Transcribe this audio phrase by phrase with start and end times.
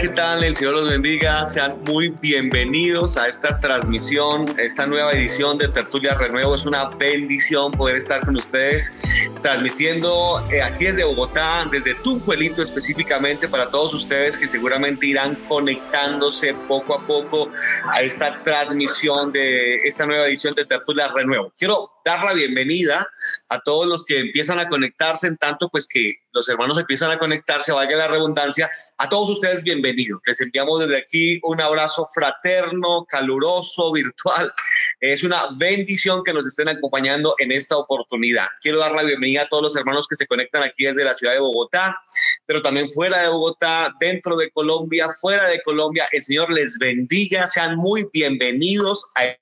[0.00, 0.42] ¿qué tal?
[0.42, 1.44] El Señor los bendiga.
[1.44, 6.54] Sean muy bienvenidos a esta transmisión, esta nueva edición de Tertulia Renuevo.
[6.54, 8.94] Es una bendición poder estar con ustedes
[9.42, 16.54] transmitiendo eh, aquí desde Bogotá, desde Tunjuelito específicamente, para todos ustedes que seguramente irán conectándose
[16.66, 17.46] poco a poco
[17.92, 21.52] a esta transmisión de esta nueva edición de Tertulia Renuevo.
[21.58, 23.06] Quiero dar la bienvenida
[23.50, 27.18] a todos los que empiezan a conectarse, en tanto pues que los hermanos empiezan a
[27.18, 30.20] conectarse, valga la redundancia, a todos ustedes bienvenidos.
[30.24, 34.52] Les enviamos desde aquí un abrazo fraterno, caluroso, virtual.
[35.00, 38.46] Es una bendición que nos estén acompañando en esta oportunidad.
[38.62, 41.32] Quiero dar la bienvenida a todos los hermanos que se conectan aquí desde la ciudad
[41.32, 41.98] de Bogotá,
[42.46, 46.08] pero también fuera de Bogotá, dentro de Colombia, fuera de Colombia.
[46.12, 49.39] El Señor les bendiga, sean muy bienvenidos a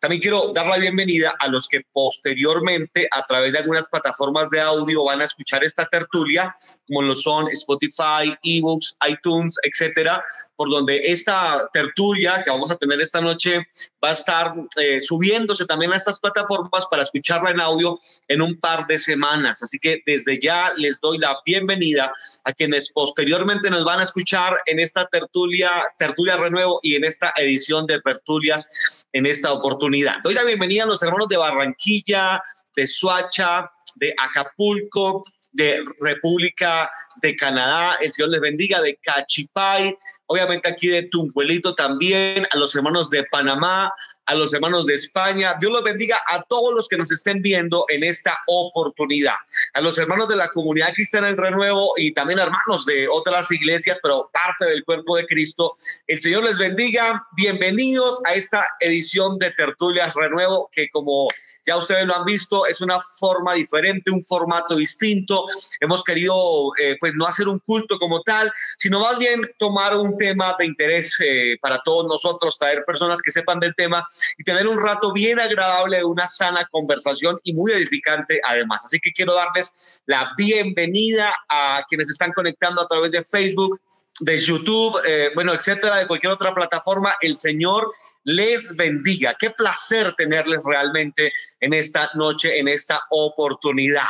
[0.00, 4.60] También quiero dar la bienvenida a los que posteriormente a través de algunas plataformas de
[4.60, 6.54] audio van a escuchar esta tertulia,
[6.86, 10.22] como lo son Spotify, eBooks, iTunes, etcétera,
[10.58, 13.68] por donde esta tertulia que vamos a tener esta noche
[14.02, 18.58] va a estar eh, subiéndose también a estas plataformas para escucharla en audio en un
[18.58, 19.62] par de semanas.
[19.62, 24.58] Así que desde ya les doy la bienvenida a quienes posteriormente nos van a escuchar
[24.66, 30.16] en esta tertulia, tertulia renuevo y en esta edición de tertulias en esta oportunidad.
[30.24, 32.42] Doy la bienvenida a los hermanos de Barranquilla,
[32.74, 35.22] de Suacha, de Acapulco,
[35.58, 42.46] de República de Canadá, el Señor les bendiga, de Cachipay, obviamente aquí de Tunjuelito también,
[42.52, 43.92] a los hermanos de Panamá,
[44.26, 45.56] a los hermanos de España.
[45.58, 49.34] Dios los bendiga a todos los que nos estén viendo en esta oportunidad.
[49.74, 53.98] A los hermanos de la comunidad cristiana en Renuevo y también hermanos de otras iglesias,
[54.00, 55.76] pero parte del cuerpo de Cristo.
[56.06, 57.26] El Señor les bendiga.
[57.32, 61.26] Bienvenidos a esta edición de Tertulias Renuevo, que como
[61.68, 65.44] ya ustedes lo han visto, es una forma diferente, un formato distinto.
[65.80, 70.16] Hemos querido, eh, pues, no hacer un culto como tal, sino más bien tomar un
[70.16, 74.02] tema de interés eh, para todos nosotros, traer personas que sepan del tema
[74.38, 78.86] y tener un rato bien agradable, una sana conversación y muy edificante además.
[78.86, 83.78] Así que quiero darles la bienvenida a quienes están conectando a través de Facebook,
[84.20, 87.14] de YouTube, eh, bueno, etcétera, de cualquier otra plataforma.
[87.20, 87.90] El Señor
[88.24, 89.34] les bendiga.
[89.38, 94.08] Qué placer tenerles realmente en esta noche, en esta oportunidad.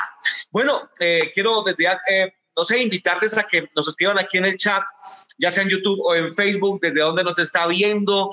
[0.50, 4.46] Bueno, eh, quiero desde ya, eh, no sé, invitarles a que nos escriban aquí en
[4.46, 4.82] el chat,
[5.38, 8.30] ya sea en YouTube o en Facebook, desde donde nos está viendo.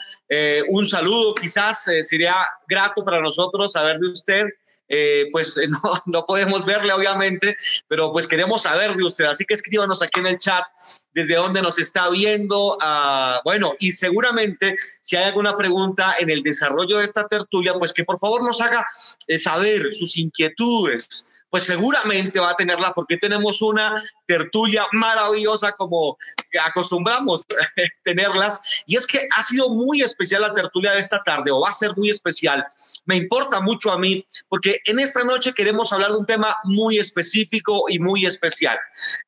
[0.70, 2.36] un saludo, quizás sería
[2.68, 4.48] grato para nosotros saber de usted.
[4.88, 7.58] Eh, pues no, no, podemos verle obviamente,
[7.88, 9.26] pero pues queremos saber de usted.
[9.26, 10.66] Así que escríbanos aquí en el chat
[11.14, 12.76] desde dónde nos está viendo.
[12.76, 17.94] Uh, bueno, y seguramente si hay alguna pregunta en el desarrollo de esta tertulia, pues
[17.94, 18.86] que por favor nos haga
[19.28, 26.18] eh, saber sus inquietudes pues seguramente va a tenerla porque tenemos una tertulia maravillosa como
[26.62, 27.46] acostumbramos
[28.04, 28.84] tenerlas.
[28.88, 31.72] Y es que ha sido muy especial la tertulia de esta tarde o va a
[31.72, 32.66] ser muy especial.
[33.06, 36.98] Me importa mucho a mí porque en esta noche queremos hablar de un tema muy
[36.98, 38.78] específico y muy especial.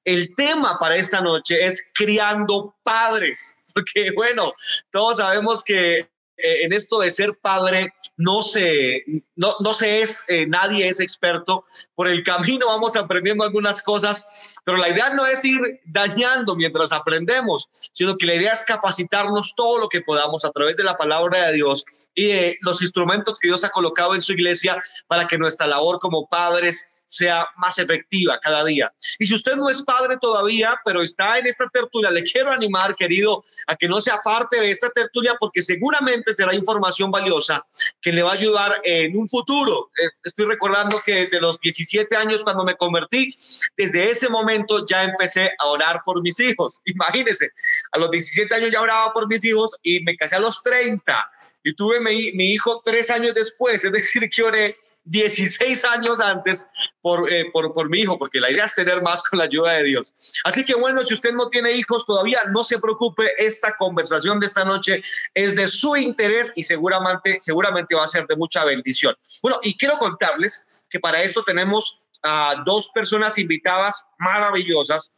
[0.03, 4.51] El tema para esta noche es criando padres porque bueno,
[4.91, 9.03] todos sabemos que en esto de ser padre no se,
[9.35, 11.65] no, no se es, eh, nadie es experto.
[11.95, 16.91] Por el camino vamos aprendiendo algunas cosas, pero la idea no es ir dañando mientras
[16.91, 20.97] aprendemos, sino que la idea es capacitarnos todo lo que podamos a través de la
[20.97, 25.27] palabra de Dios y de los instrumentos que Dios ha colocado en su iglesia para
[25.27, 28.93] que nuestra labor como padres sea más efectiva cada día.
[29.17, 32.95] Y si usted no es padre todavía, pero está en esta tertulia, le quiero animar,
[32.95, 37.65] querido, a que no sea parte de esta tertulia porque seguramente será información valiosa
[38.01, 39.89] que le va a ayudar en un futuro.
[39.97, 43.33] Eh, estoy recordando que desde los 17 años cuando me convertí,
[43.75, 46.81] desde ese momento ya empecé a orar por mis hijos.
[46.85, 47.51] Imagínense,
[47.93, 51.31] a los 17 años ya oraba por mis hijos y me casé a los 30
[51.63, 54.77] y tuve mi, mi hijo tres años después, es decir, que oré
[55.09, 56.67] 16 años antes
[57.01, 59.73] por, eh, por, por, mi hijo, porque la idea es tener más con la ayuda
[59.73, 60.13] de Dios.
[60.43, 64.47] Así que bueno, si usted no tiene hijos todavía, no se preocupe, esta conversación de
[64.47, 65.01] esta noche
[65.33, 69.15] es de su interés y seguramente, seguramente va a ser de mucha bendición.
[69.41, 75.11] Bueno, y quiero contarles que para esto tenemos a dos personas invitadas maravillosas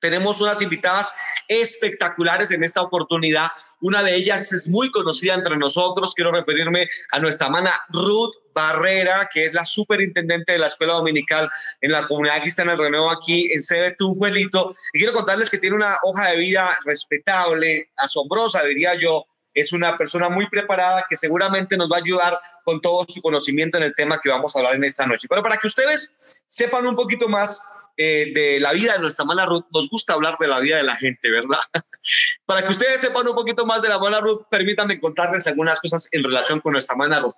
[0.00, 1.12] tenemos unas invitadas
[1.48, 3.48] espectaculares en esta oportunidad.
[3.80, 6.14] Una de ellas es muy conocida entre nosotros.
[6.14, 11.48] Quiero referirme a nuestra hermana Ruth Barrera, que es la superintendente de la escuela dominical
[11.80, 14.72] en la comunidad cristiana del Renuevo aquí en sede Tunjuelito.
[14.92, 19.24] Y quiero contarles que tiene una hoja de vida respetable, asombrosa, diría yo,
[19.60, 23.76] es una persona muy preparada que seguramente nos va a ayudar con todo su conocimiento
[23.76, 25.26] en el tema que vamos a hablar en esta noche.
[25.28, 27.62] Pero para que ustedes sepan un poquito más
[27.96, 30.82] eh, de la vida de nuestra hermana Ruth, nos gusta hablar de la vida de
[30.82, 31.58] la gente, ¿verdad?
[32.46, 36.08] para que ustedes sepan un poquito más de la hermana Ruth, permítanme contarles algunas cosas
[36.12, 37.34] en relación con nuestra hermana Ruth.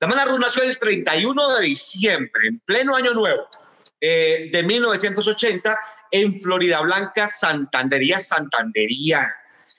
[0.00, 3.48] La hermana Ruth nació el 31 de diciembre, en pleno año nuevo
[4.00, 5.78] eh, de 1980
[6.10, 9.34] en Florida Blanca, Santandería, Santandería.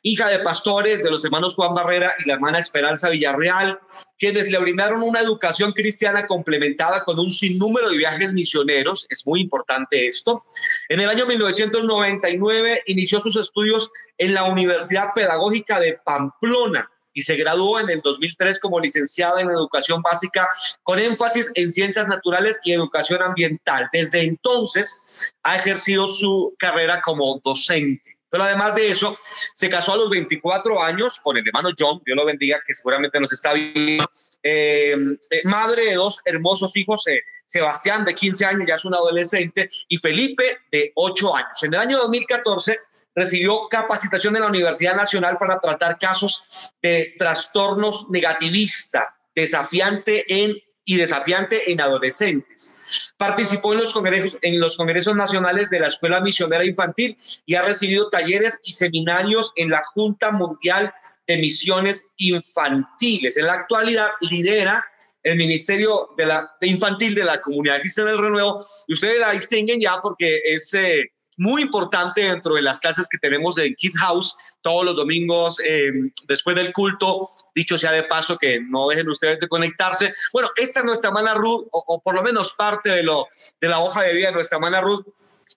[0.08, 3.80] Hija de pastores de los hermanos Juan Barrera y la hermana Esperanza Villarreal,
[4.20, 9.08] quienes le brindaron una educación cristiana complementada con un sinnúmero de viajes misioneros.
[9.10, 10.46] Es muy importante esto.
[10.90, 17.36] En el año 1999 inició sus estudios en la Universidad Pedagógica de Pamplona y se
[17.36, 20.48] graduó en el 2003 como licenciada en educación básica
[20.84, 23.90] con énfasis en ciencias naturales y educación ambiental.
[23.92, 28.15] Desde entonces ha ejercido su carrera como docente.
[28.36, 29.18] Pero además de eso,
[29.54, 33.18] se casó a los 24 años con el hermano John, Dios lo bendiga, que seguramente
[33.18, 34.04] nos está viendo,
[34.44, 34.94] eh,
[35.30, 39.70] eh, madre de dos hermosos hijos, eh, Sebastián de 15 años, ya es un adolescente,
[39.88, 41.64] y Felipe de 8 años.
[41.64, 42.78] En el año 2014
[43.16, 50.98] recibió capacitación en la Universidad Nacional para tratar casos de trastornos negativista, desafiante en y
[50.98, 52.76] desafiante en adolescentes.
[53.18, 57.64] Participó en los, congresos, en los congresos nacionales de la Escuela Misionera Infantil y ha
[57.64, 60.94] recibido talleres y seminarios en la Junta Mundial
[61.28, 63.36] de Misiones Infantiles.
[63.38, 64.86] En la actualidad lidera
[65.24, 69.32] el Ministerio de la de Infantil de la Comunidad Cristiana del Renuevo y ustedes la
[69.32, 73.94] distinguen ya porque es eh, muy importante dentro de las clases que tenemos en Kid
[73.98, 75.92] House todos los domingos eh,
[76.28, 77.28] después del culto.
[77.54, 80.14] Dicho sea de paso, que no dejen ustedes de conectarse.
[80.34, 83.28] Bueno, esta es nuestra hermana Ruth, o, por lo menos parte de, lo,
[83.60, 85.06] de la hoja de vida de nuestra hermana Ruth.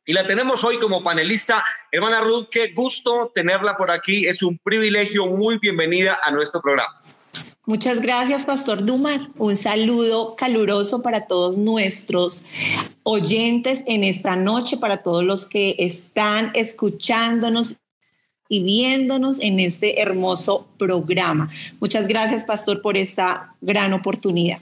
[0.05, 1.65] Y la tenemos hoy como panelista.
[1.91, 4.27] Hermana Ruth, qué gusto tenerla por aquí.
[4.27, 5.27] Es un privilegio.
[5.27, 7.03] Muy bienvenida a nuestro programa.
[7.69, 9.29] Muchas gracias, Pastor Dumar.
[9.37, 12.47] Un saludo caluroso para todos nuestros
[13.03, 17.77] oyentes en esta noche, para todos los que están escuchándonos
[18.49, 21.51] y viéndonos en este hermoso programa.
[21.79, 24.61] Muchas gracias, Pastor, por esta gran oportunidad.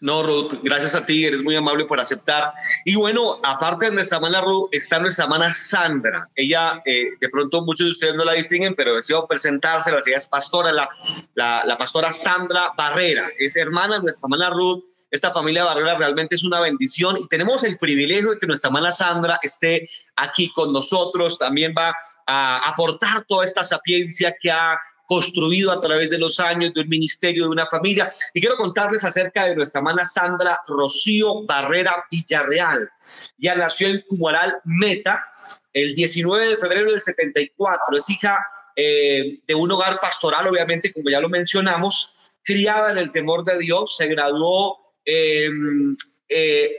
[0.00, 2.54] No, Ruth, gracias a ti, eres muy amable por aceptar.
[2.86, 6.26] Y bueno, aparte de nuestra hermana Ruth, está nuestra hermana Sandra.
[6.34, 10.00] Ella, eh, de pronto muchos de ustedes no la distinguen, pero deseo presentársela.
[10.06, 10.88] Ella es pastora, la,
[11.34, 13.28] la, pastora Sandra Barrera.
[13.38, 14.82] Es hermana de nuestra hermana Ruth.
[15.10, 18.92] Esta familia Barrera realmente es una bendición y tenemos el privilegio de que nuestra hermana
[18.92, 21.38] Sandra esté aquí con nosotros.
[21.38, 21.92] También va
[22.26, 24.78] a aportar toda esta sapiencia que ha
[25.10, 28.08] construido a través de los años de un ministerio, de una familia.
[28.32, 32.88] Y quiero contarles acerca de nuestra hermana Sandra Rocío Barrera Villarreal.
[33.36, 35.26] Ya nació en Cumaral Meta
[35.72, 37.96] el 19 de febrero del 74.
[37.96, 38.38] Es hija
[38.76, 43.58] eh, de un hogar pastoral, obviamente, como ya lo mencionamos, criada en el temor de
[43.58, 45.90] Dios, se graduó, em,
[46.28, 46.70] eh,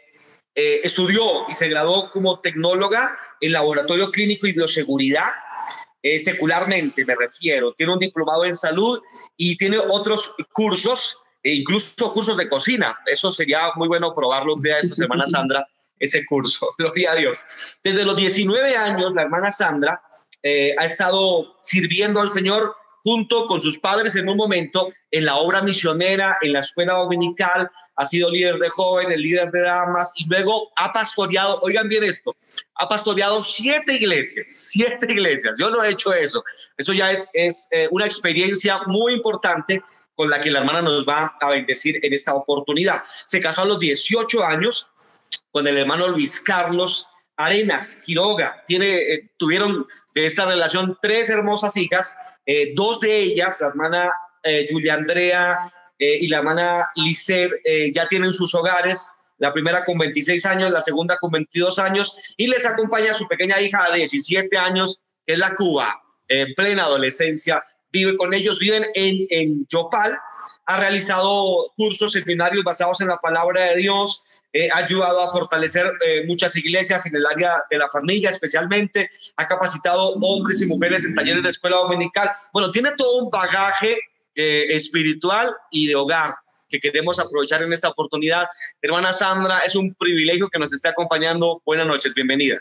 [0.55, 3.11] eh, estudió y se graduó como tecnóloga
[3.41, 5.31] en laboratorio clínico y bioseguridad
[6.03, 9.01] eh, secularmente me refiero, tiene un diplomado en salud
[9.37, 12.97] y tiene otros cursos, e incluso cursos de cocina.
[13.05, 15.67] Eso sería muy bueno probarlo un día de esta semana, Sandra,
[15.99, 16.69] ese curso.
[16.77, 17.43] Gloria a Dios.
[17.83, 20.01] Desde los 19 años, la hermana Sandra
[20.43, 25.35] eh, ha estado sirviendo al Señor junto con sus padres en un momento en la
[25.37, 30.25] obra misionera, en la escuela dominical, ha sido líder de jóvenes, líder de damas y
[30.25, 32.35] luego ha pastoreado, oigan bien esto,
[32.75, 35.55] ha pastoreado siete iglesias, siete iglesias.
[35.59, 36.43] Yo no he hecho eso.
[36.77, 39.81] Eso ya es, es eh, una experiencia muy importante
[40.15, 43.01] con la que la hermana nos va a bendecir en esta oportunidad.
[43.25, 44.91] Se casó a los 18 años
[45.51, 47.07] con el hermano Luis Carlos
[47.37, 48.63] Arenas Quiroga.
[48.67, 54.11] Tiene, eh, tuvieron de esta relación tres hermosas hijas, eh, dos de ellas, la hermana
[54.71, 55.71] Julia Andrea
[56.01, 60.71] eh, y la hermana Lisset eh, ya tienen sus hogares, la primera con 26 años,
[60.71, 65.33] la segunda con 22 años, y les acompaña su pequeña hija de 17 años, que
[65.33, 70.17] es la Cuba, en plena adolescencia, vive con ellos, viven en, en Yopal,
[70.65, 75.85] ha realizado cursos, seminarios basados en la palabra de Dios, eh, ha ayudado a fortalecer
[76.25, 81.13] muchas iglesias en el área de la familia especialmente, ha capacitado hombres y mujeres en
[81.13, 82.31] talleres de escuela dominical.
[82.53, 83.99] Bueno, tiene todo un bagaje
[84.35, 86.35] eh, espiritual y de hogar
[86.69, 88.45] que queremos aprovechar en esta oportunidad.
[88.81, 91.61] Hermana Sandra, es un privilegio que nos esté acompañando.
[91.65, 92.57] Buenas noches, bienvenida.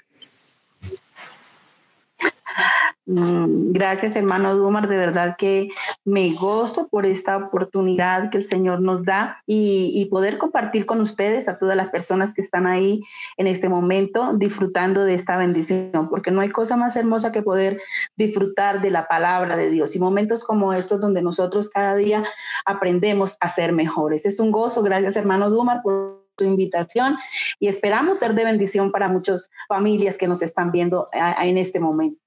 [3.06, 4.88] Mm, gracias, hermano Dumar.
[4.88, 5.70] De verdad que
[6.04, 11.48] me gozo por esta oportunidad que el Señor nos da y, poder compartir con ustedes,
[11.48, 13.02] a todas las personas que están ahí
[13.36, 17.80] en este momento, disfrutando de esta bendición, porque no hay cosa más hermosa que poder
[18.16, 22.24] disfrutar de la palabra de Dios y momentos como estos donde nosotros cada día
[22.64, 24.26] aprendemos a ser mejores.
[24.26, 24.82] Es un gozo.
[24.82, 27.16] Gracias, hermano Dumar, por tu invitación
[27.58, 32.20] y esperamos ser de bendición para muchas familias que nos están viendo en este momento.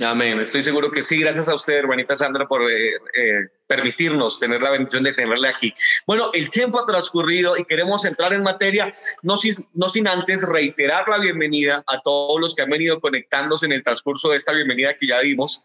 [0.00, 0.38] Amén.
[0.40, 1.18] Estoy seguro que sí.
[1.18, 5.72] Gracias a usted, hermanita Sandra, por eh, eh, permitirnos tener la bendición de tenerle aquí.
[6.06, 11.18] Bueno, el tiempo ha transcurrido y queremos entrar en materia, no sin, antes reiterar la
[11.18, 15.06] bienvenida a todos los que han venido conectándose en el transcurso de esta bienvenida que
[15.06, 15.64] ya dimos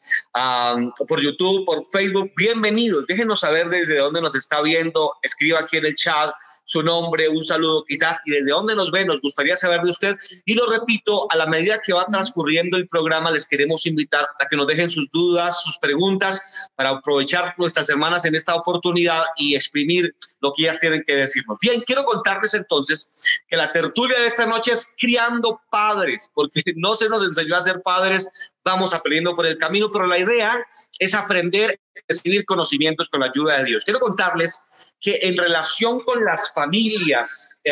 [1.08, 2.32] por YouTube, por Facebook.
[2.38, 3.06] Bienvenidos.
[3.08, 5.14] Déjenos saber desde dónde nos está viendo.
[5.22, 9.06] Escriba aquí en el chat su nombre, un saludo quizás y desde dónde nos ve,
[9.06, 10.16] nos gustaría saber de usted.
[10.46, 14.48] Y lo repito, a la medida que va transcurriendo el programa, les queremos invitar a
[14.48, 16.42] que nos dejen sus dudas, sus preguntas,
[16.76, 21.58] para aprovechar nuestras semanas en esta oportunidad y exprimir lo que ellas tienen que decirnos.
[21.62, 23.12] Bien, quiero contarles entonces
[23.48, 27.62] que la tertulia de esta noche es criando padres, porque no se nos enseñó a
[27.62, 28.30] ser padres,
[28.64, 30.66] vamos aprendiendo por el camino, pero la idea
[31.00, 33.84] es aprender recibir conocimientos con la ayuda de Dios.
[33.86, 34.66] Quiero contarles
[35.02, 37.72] que en relación con las familias, eh,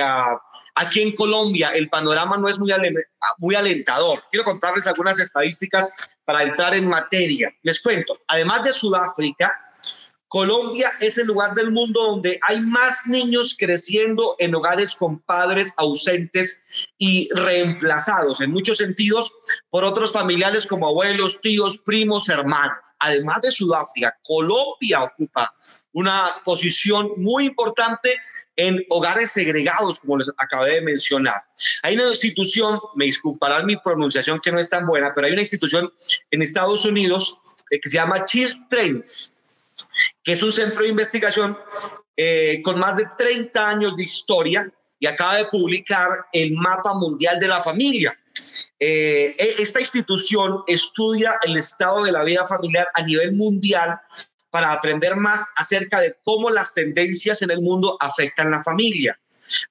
[0.75, 2.73] aquí en Colombia el panorama no es muy,
[3.37, 4.23] muy alentador.
[4.31, 5.95] Quiero contarles algunas estadísticas
[6.25, 7.53] para entrar en materia.
[7.61, 9.68] Les cuento, además de Sudáfrica,
[10.29, 15.73] Colombia es el lugar del mundo donde hay más niños creciendo en hogares con padres
[15.77, 16.61] ausentes
[16.99, 19.33] y reemplazados en muchos sentidos
[19.71, 22.77] por otros familiares como abuelos, tíos, primos, hermanos.
[22.99, 25.51] Además de Sudáfrica, Colombia ocupa
[25.93, 28.15] una posición muy importante
[28.55, 31.41] en hogares segregados, como les acabé de mencionar.
[31.81, 35.41] Hay una institución, me disculparán mi pronunciación que no es tan buena, pero hay una
[35.41, 35.91] institución
[36.29, 37.39] en Estados Unidos
[37.71, 39.38] eh, que se llama Children's
[40.23, 41.57] que es un centro de investigación
[42.15, 47.39] eh, con más de 30 años de historia y acaba de publicar el mapa mundial
[47.39, 48.17] de la familia.
[48.79, 53.99] Eh, e, esta institución estudia el estado de la vida familiar a nivel mundial
[54.49, 59.19] para aprender más acerca de cómo las tendencias en el mundo afectan la familia.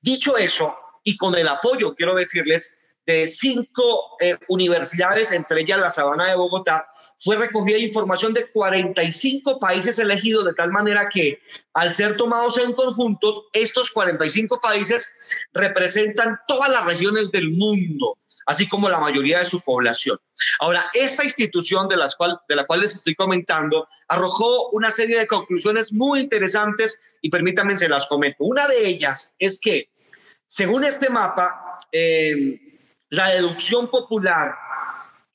[0.00, 5.90] Dicho eso, y con el apoyo, quiero decirles, de cinco eh, universidades, entre ellas la
[5.90, 6.86] Sabana de Bogotá,
[7.18, 11.40] fue recogida información de 45 países elegidos de tal manera que
[11.74, 15.10] al ser tomados en conjuntos, estos 45 países
[15.52, 18.16] representan todas las regiones del mundo
[18.48, 20.18] así como la mayoría de su población.
[20.60, 25.18] Ahora, esta institución de, las cual, de la cual les estoy comentando arrojó una serie
[25.18, 28.44] de conclusiones muy interesantes y permítanme se las comento.
[28.44, 29.90] Una de ellas es que,
[30.46, 32.58] según este mapa, eh,
[33.10, 34.54] la deducción popular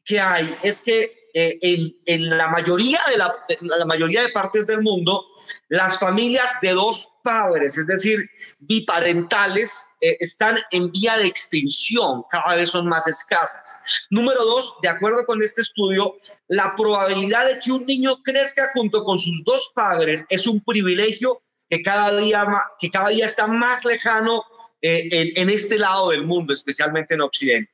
[0.04, 1.58] que hay es que eh,
[2.06, 5.26] en, la, mayoría de la, mayoría de partes del mundo,
[5.68, 12.56] las familias de dos padres, es decir, biparentales, eh, están en vía de extinción, cada
[12.56, 13.76] vez son más escasas.
[14.12, 16.16] Número dos, de acuerdo con este estudio,
[16.50, 21.42] la probabilidad de que un niño crezca junto con sus dos padres es un privilegio
[21.68, 22.46] que cada día,
[22.80, 24.44] que cada día está más lejano
[24.84, 27.72] eh, en, en este lado del mundo, especialmente en Occidente.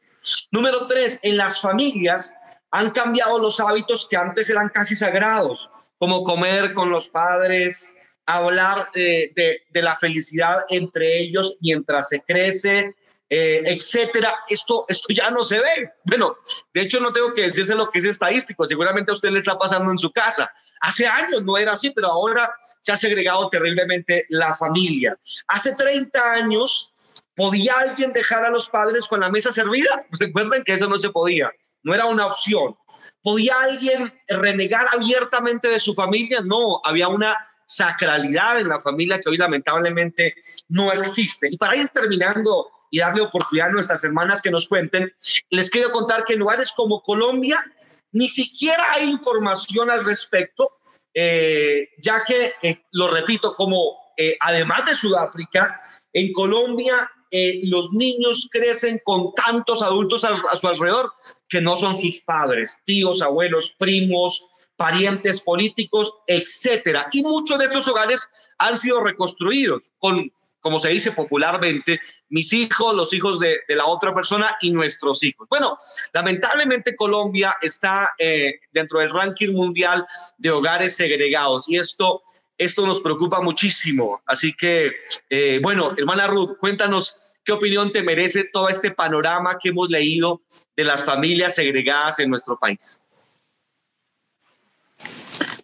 [0.51, 2.35] Número tres, en las familias
[2.71, 7.95] han cambiado los hábitos que antes eran casi sagrados, como comer con los padres,
[8.25, 12.95] hablar eh, de, la felicidad entre ellos mientras se crece,
[13.29, 14.33] eh, etcétera.
[14.47, 15.91] Esto, esto ya no se ve.
[16.03, 16.37] Bueno,
[16.73, 18.67] de hecho no tengo que decirse lo que es estadístico.
[18.67, 20.51] Seguramente a usted le está pasando en su casa.
[20.81, 25.17] Hace años no era así, pero ahora se ha segregado terriblemente la familia.
[25.47, 26.95] Hace 30 años,
[27.35, 30.05] ¿podía alguien dejar a los padres con la mesa servida?
[30.19, 31.51] Recuerden que eso no se podía
[31.83, 32.75] no era una opción.
[33.21, 36.41] ¿Podía alguien renegar abiertamente de su familia?
[36.41, 40.35] No, había una sacralidad en la familia que hoy lamentablemente
[40.69, 41.47] no existe.
[41.51, 45.13] Y para ir terminando y darle oportunidad a nuestras hermanas que nos cuenten,
[45.49, 47.63] les quiero contar que en lugares como Colombia
[48.11, 50.79] ni siquiera hay información al respecto,
[51.13, 55.81] eh, ya que, eh, lo repito, como eh, además de Sudáfrica,
[56.11, 61.11] en Colombia eh, los niños crecen con tantos adultos a, su alrededor
[61.47, 67.07] que no son sus padres, tíos, abuelos, primos, parientes políticos, etcétera.
[67.11, 72.95] Y muchos de estos hogares han sido reconstruidos con, como se dice popularmente, mis hijos,
[72.95, 75.47] los hijos de, la otra persona y nuestros hijos.
[75.49, 75.77] Bueno,
[76.13, 80.05] lamentablemente Colombia está eh, dentro del ranking mundial
[80.37, 82.23] de hogares segregados y esto
[82.59, 84.21] esto nos preocupa muchísimo.
[84.25, 84.91] Así que,
[85.29, 90.41] eh, bueno, hermana Ruth, cuéntanos qué opinión te merece todo este panorama que hemos leído
[90.75, 93.01] de las familias segregadas en nuestro país.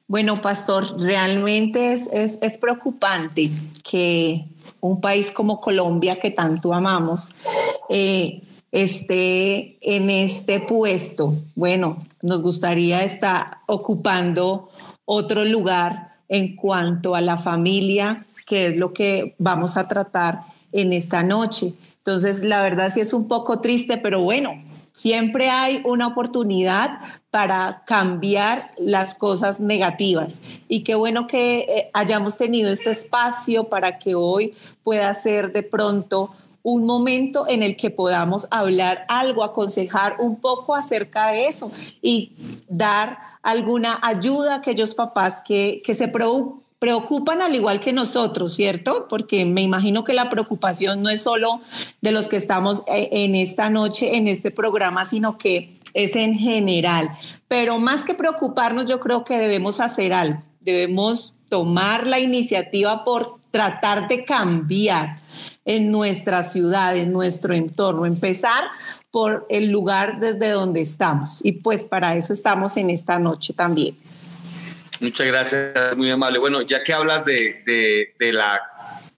[0.08, 2.08] Bueno, pastor, realmente es,
[2.42, 3.50] es, preocupante
[3.84, 4.46] que
[4.80, 7.36] un país como Colombia, que tanto amamos,
[7.90, 11.34] eh, esté en este puesto.
[11.56, 14.70] Bueno, nos gustaría estar ocupando
[15.06, 20.42] otro lugar en cuanto a la familia, que es lo que vamos a tratar
[20.72, 21.74] en esta noche.
[21.98, 24.62] Entonces, la verdad sí es un poco triste, pero bueno,
[24.96, 30.40] Siempre hay una oportunidad para cambiar las cosas negativas.
[30.70, 34.56] Y qué bueno que eh, hayamos tenido este espacio para que hoy
[34.86, 36.32] pueda ser de pronto
[36.66, 42.32] un momento en el que podamos hablar algo, aconsejar un poco acerca de eso y
[42.68, 49.08] dar alguna ayuda a aquellos papás que, que se preocupan al igual que nosotros, ¿cierto?
[49.08, 51.62] Porque me imagino que la preocupación no es solo
[52.02, 56.34] de los que estamos eh, en esta noche, en este programa, sino que es en
[56.34, 57.12] general.
[57.48, 60.42] Pero más que preocuparnos, yo creo que debemos hacer algo.
[60.62, 65.24] Debemos tomar la iniciativa por tratar de cambiar
[65.66, 68.66] en nuestra ciudad, en nuestro entorno, empezar
[69.12, 71.40] por el lugar desde donde estamos.
[71.44, 73.98] Y pues para eso estamos en esta noche también.
[75.02, 76.40] Muchas gracias, muy amable.
[76.40, 78.62] Bueno, ya que hablas de, de, la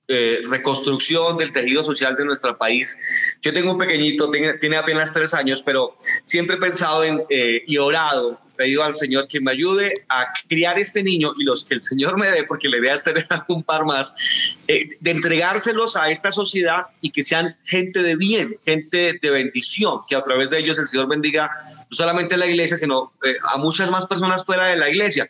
[0.10, 2.98] eh, reconstrucción del tejido social de nuestro país.
[3.42, 7.78] Yo tengo un pequeñito, tiene, apenas tres años, pero siempre he pensado en, eh, y
[7.78, 11.82] orado, pedido al Señor que me ayude a criar este niño y los que el
[11.82, 14.16] Señor me dé, porque la idea es tener un par más,
[14.70, 20.00] eh, de entregárselos a esta sociedad y que sean gente de bien, gente de bendición,
[20.08, 23.12] que a través de ellos el Señor bendiga no solamente a la iglesia, sino
[23.54, 25.30] a muchas más personas fuera de la iglesia.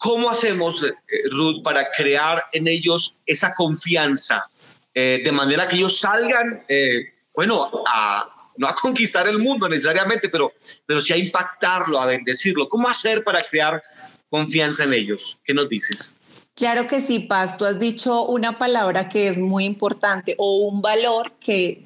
[0.00, 0.94] ¿Cómo hacemos, eh,
[1.30, 4.48] Ruth, para crear en ellos esa confianza
[4.94, 10.30] eh, de manera que ellos salgan, eh, bueno, a, no a conquistar el mundo necesariamente,
[10.30, 10.54] pero,
[10.86, 12.66] pero sí a impactarlo, a bendecirlo?
[12.66, 13.82] ¿Cómo hacer para crear
[14.30, 15.38] confianza en ellos?
[15.44, 16.18] ¿Qué nos dices?
[16.54, 20.80] Claro que sí, Paz, tú has dicho una palabra que es muy importante o un
[20.80, 21.84] valor que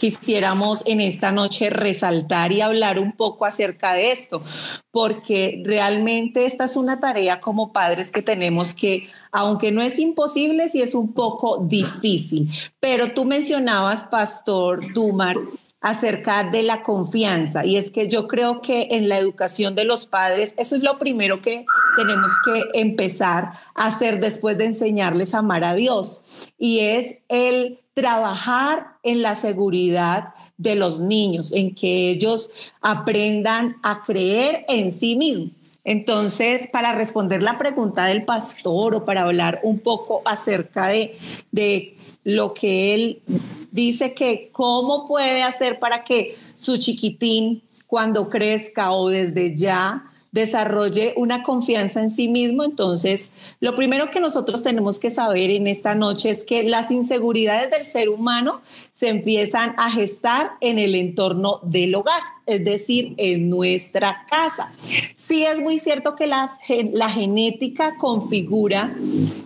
[0.00, 4.42] quisiéramos en esta noche resaltar y hablar un poco acerca de esto,
[4.90, 10.70] porque realmente esta es una tarea como padres que tenemos que, aunque no es imposible,
[10.70, 12.50] sí es un poco difícil.
[12.80, 15.36] Pero tú mencionabas, Pastor Dumar,
[15.80, 17.64] acerca de la confianza.
[17.64, 20.98] Y es que yo creo que en la educación de los padres, eso es lo
[20.98, 21.64] primero que
[21.96, 26.20] tenemos que empezar a hacer después de enseñarles a amar a Dios.
[26.58, 32.50] Y es el trabajar en la seguridad de los niños, en que ellos
[32.82, 35.52] aprendan a creer en sí mismos.
[35.82, 41.16] Entonces, para responder la pregunta del pastor o para hablar un poco acerca de,
[41.50, 43.22] de lo que él
[43.70, 51.14] dice que cómo puede hacer para que su chiquitín cuando crezca o desde ya desarrolle
[51.16, 52.62] una confianza en sí mismo.
[52.62, 57.70] Entonces, lo primero que nosotros tenemos que saber en esta noche es que las inseguridades
[57.70, 58.60] del ser humano
[58.92, 64.72] se empiezan a gestar en el entorno del hogar, es decir, en nuestra casa.
[65.14, 68.94] Sí es muy cierto que la genética configura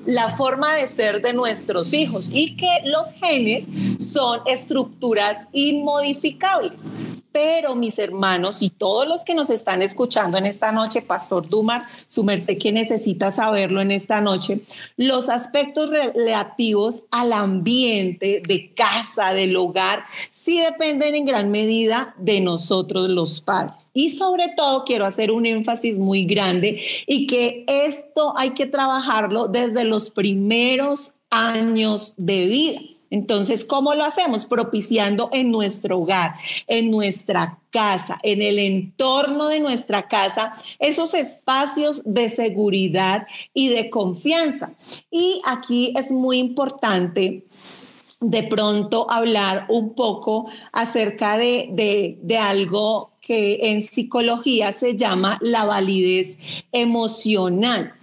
[0.07, 3.67] la forma de ser de nuestros hijos y que los genes
[3.99, 6.73] son estructuras inmodificables.
[7.33, 11.83] Pero mis hermanos y todos los que nos están escuchando en esta noche, Pastor Dumar,
[12.09, 14.61] su merced que necesita saberlo en esta noche,
[14.97, 22.41] los aspectos relativos al ambiente de casa, del hogar, sí dependen en gran medida de
[22.41, 23.91] nosotros los padres.
[23.93, 29.49] Y sobre todo quiero hacer un énfasis muy grande y que esto hay que trabajarlo
[29.49, 32.81] desde los primeros años de vida.
[33.15, 34.45] Entonces, ¿cómo lo hacemos?
[34.45, 36.35] Propiciando en nuestro hogar,
[36.67, 43.89] en nuestra casa, en el entorno de nuestra casa, esos espacios de seguridad y de
[43.89, 44.73] confianza.
[45.13, 47.45] Y aquí es muy importante
[48.31, 55.65] de pronto hablar un poco acerca de, de, algo que en psicología se llama la
[55.65, 56.39] validez
[56.73, 57.95] emocional,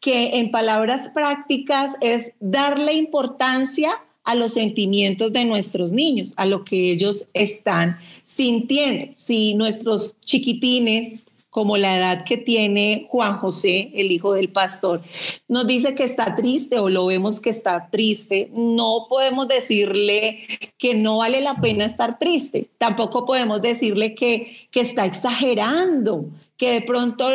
[0.00, 3.90] que en palabras prácticas es darle importancia
[4.24, 9.12] a los sentimientos de nuestros niños, a lo que ellos están sintiendo.
[9.14, 11.22] Si nuestros chiquitines
[11.56, 15.00] como la edad que tiene Juan José, el hijo del pastor,
[15.48, 20.94] nos dice que está triste o lo vemos que está triste, no podemos decirle que
[20.94, 22.68] no vale la pena estar triste.
[22.76, 26.26] Tampoco podemos decirle que, que está exagerando,
[26.58, 27.26] que de pronto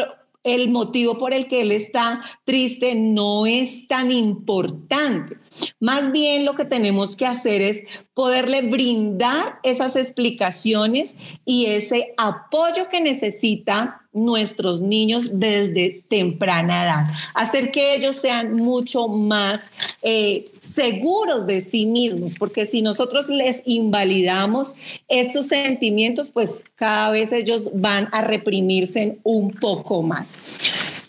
[0.44, 5.38] el motivo por el que él está triste no es tan importante.
[5.80, 12.90] Más bien lo que tenemos que hacer es poderle brindar esas explicaciones y ese apoyo
[12.90, 19.62] que necesita nuestros niños desde temprana edad, hacer que ellos sean mucho más
[20.02, 24.74] eh, seguros de sí mismos, porque si nosotros les invalidamos
[25.08, 30.38] esos sentimientos, pues cada vez ellos van a reprimirse un poco más.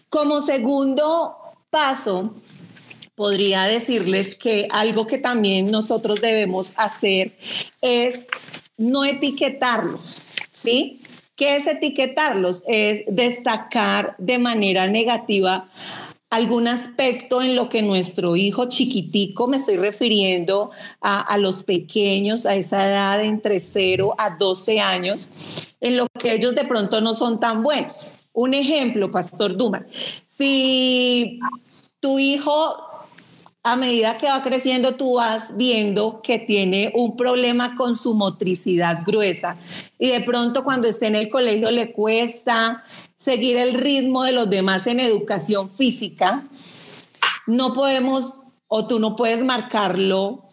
[0.08, 1.34] Como segundo
[1.70, 2.34] paso,
[3.14, 7.36] podría decirles que algo que también nosotros debemos hacer
[7.80, 8.26] es
[8.76, 10.18] no etiquetarlos,
[10.50, 11.00] ¿sí?
[11.36, 12.62] ¿Qué es etiquetarlos?
[12.66, 15.70] Es destacar de manera negativa
[16.32, 20.70] algún aspecto en lo que nuestro hijo chiquitico, me estoy refiriendo
[21.02, 25.28] a, los pequeños, a esa edad entre 0 a 12 años,
[25.82, 28.06] en lo que ellos de pronto no son tan buenos.
[28.32, 29.84] Un ejemplo, Pastor Duma,
[30.26, 31.38] si
[32.00, 32.91] tu hijo
[33.64, 39.04] a medida que va creciendo, tú vas viendo que tiene un problema con su motricidad
[39.06, 39.56] gruesa
[39.98, 42.82] y de pronto cuando esté en el colegio le cuesta
[43.16, 46.44] seguir el ritmo de los demás en educación física.
[47.46, 50.48] No podemos o tú no puedes marcarlo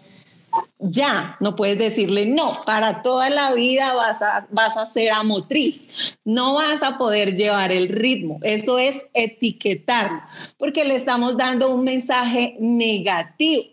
[0.79, 5.89] ya, no puedes decirle, no, para toda la vida vas a, vas a ser amotriz,
[6.23, 8.39] no vas a poder llevar el ritmo.
[8.43, 10.21] Eso es etiquetarlo,
[10.57, 13.63] porque le estamos dando un mensaje negativo,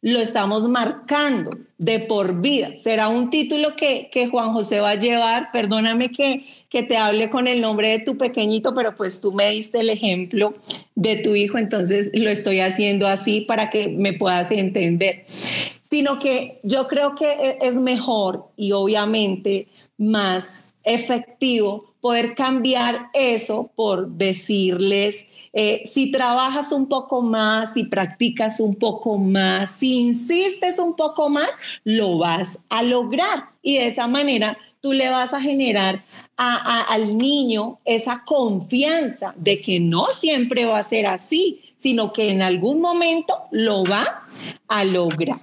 [0.00, 2.74] lo estamos marcando de por vida.
[2.76, 7.28] Será un título que, que Juan José va a llevar, perdóname que, que te hable
[7.28, 10.54] con el nombre de tu pequeñito, pero pues tú me diste el ejemplo
[10.94, 15.26] de tu hijo, entonces lo estoy haciendo así para que me puedas entender
[15.90, 19.68] sino que yo creo que e, es mejor y obviamente
[19.98, 28.60] más efectivo poder cambiar eso por decirles, eh, si trabajas un poco más, si practicas
[28.60, 31.48] un poco más, si insistes un poco más,
[31.82, 33.50] lo vas a lograr.
[33.62, 36.04] Y de esa manera tú le vas a generar
[36.36, 42.42] al niño esa confianza de que no siempre va a ser así, sino que en
[42.42, 44.26] algún momento lo va
[44.66, 45.38] a lograr.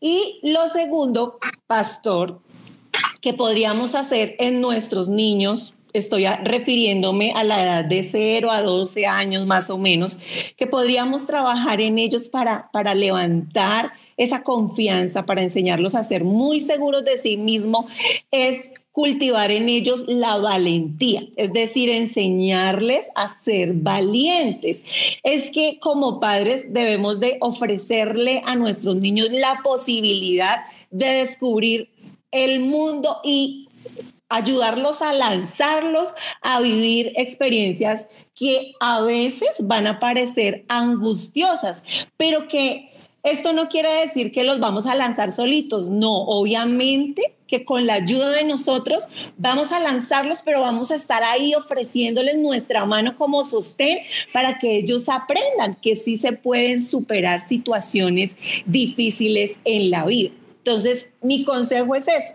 [0.00, 2.40] Y lo segundo, pastor,
[3.20, 9.06] que podríamos hacer en nuestros niños, estoy refiriéndome a la edad de 0 a 12
[9.06, 10.18] años más o menos,
[10.56, 16.62] que podríamos trabajar en ellos para, para levantar esa confianza, para enseñarlos a ser muy
[16.62, 17.84] seguros de sí mismos,
[18.30, 24.82] es cultivar en ellos la valentía, es decir, enseñarles a ser valientes.
[25.22, 31.90] Es que como padres debemos de ofrecerle a nuestros niños la posibilidad de descubrir
[32.30, 33.68] el mundo y
[34.28, 41.82] ayudarlos a lanzarlos a vivir experiencias que a veces van a parecer angustiosas,
[42.16, 42.87] pero que
[43.22, 47.94] esto no quiere decir que los vamos a lanzar solitos, no, obviamente que con la
[47.94, 53.42] ayuda de nosotros vamos a lanzarlos, pero vamos a estar ahí ofreciéndoles nuestra mano como
[53.42, 53.98] sostén
[54.32, 60.30] para que ellos aprendan que sí se pueden superar situaciones difíciles en la vida.
[60.58, 62.34] Entonces, mi consejo es eso,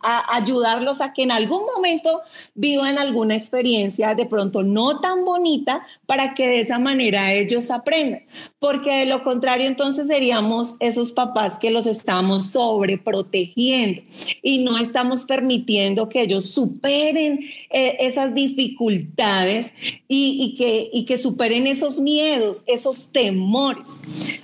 [0.00, 2.20] a ayudarlos a que en algún momento
[2.54, 8.24] vivan alguna experiencia de pronto no tan bonita para que de esa manera ellos aprendan.
[8.58, 14.02] Porque de lo contrario entonces seríamos esos papás que los estamos sobreprotegiendo
[14.42, 19.72] y no estamos permitiendo que ellos superen eh, esas dificultades
[20.08, 23.88] y, que superen esos miedos, esos temores.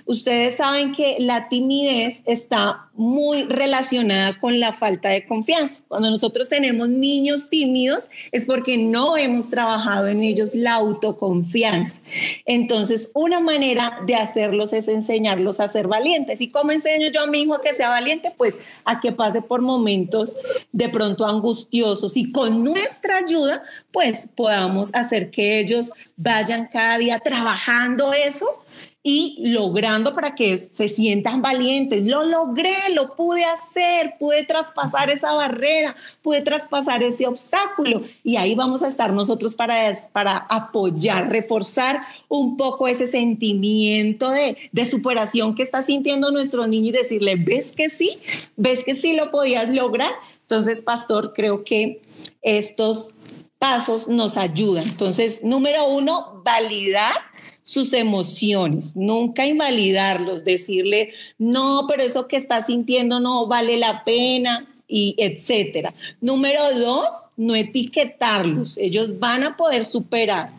[0.06, 5.80] Ustedes saben que la timidez está muy relacionada con la falta de confianza.
[5.88, 12.00] Cuando nosotros tenemos niños tímidos es porque no hemos trabajado en ellos la autoconfianza.
[12.44, 16.40] Entonces, una manera de hacerlos es enseñarlos a ser valientes.
[16.40, 18.32] ¿Y cómo enseño yo a mi hijo a que sea valiente?
[18.36, 20.36] Pues a que pase por momentos
[20.72, 27.18] de pronto angustiosos y con nuestra ayuda, pues podamos hacer que ellos vayan cada día
[27.18, 28.61] trabajando eso
[29.04, 32.02] y logrando para que se sientan valientes.
[32.04, 38.54] Lo logré, lo pude hacer, pude traspasar esa barrera, pude traspasar ese obstáculo y ahí
[38.54, 45.54] vamos a estar nosotros para, para apoyar, reforzar un poco ese sentimiento de, de superación
[45.54, 48.18] que está sintiendo nuestro niño y decirle, ¿ves que sí?
[48.56, 50.12] ¿Ves que sí lo podías lograr?
[50.42, 52.02] Entonces, pastor, creo que
[52.42, 53.10] estos
[53.58, 54.84] pasos nos ayudan.
[54.84, 57.14] Entonces, número uno, validar
[57.62, 64.68] sus emociones, nunca invalidarlos, decirle, no, pero eso que está sintiendo no vale la pena,
[64.94, 65.94] y etcétera.
[66.20, 68.76] Número dos, no etiquetarlos.
[68.76, 70.50] Ellos van a poder superar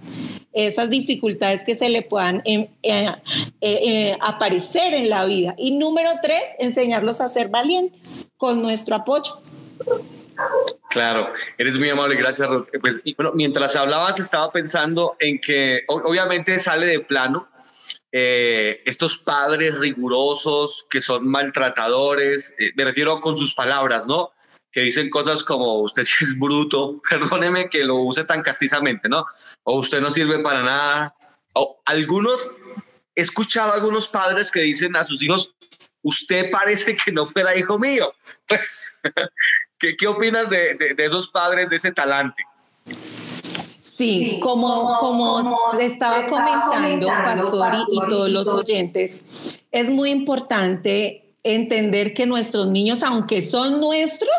[0.51, 3.11] esas dificultades que se le puedan em, eh,
[3.61, 5.53] eh, aparecer en la vida.
[5.55, 9.37] Y número tres, enseñarlos a ser valientes con nuestro apoyo.
[10.89, 12.47] Claro, eres muy amable, gracias.
[12.81, 17.49] Pues, bueno, mientras hablabas estaba pensando en que obviamente sale de plano
[18.11, 24.31] eh, estos padres rigurosos que son maltratadores, eh, me refiero con sus palabras, ¿no?
[24.71, 29.25] Que dicen cosas como usted es bruto, perdóneme que lo use tan castizamente, ¿no?
[29.63, 31.15] O usted no sirve para nada.
[31.55, 32.51] O algunos,
[33.15, 35.55] he escuchado a algunos padres que dicen a sus hijos,
[36.03, 38.13] usted parece que no fuera hijo mío.
[38.47, 39.01] Pues,
[39.83, 42.41] ¿qué, ¿qué, opinas de, de, de esos padres, de ese talante?
[43.81, 49.21] Sí, como, como estaba comentando, Pastor y, todos los oyentes,
[49.71, 54.31] es muy importante entender que nuestros niños, aunque son nuestros,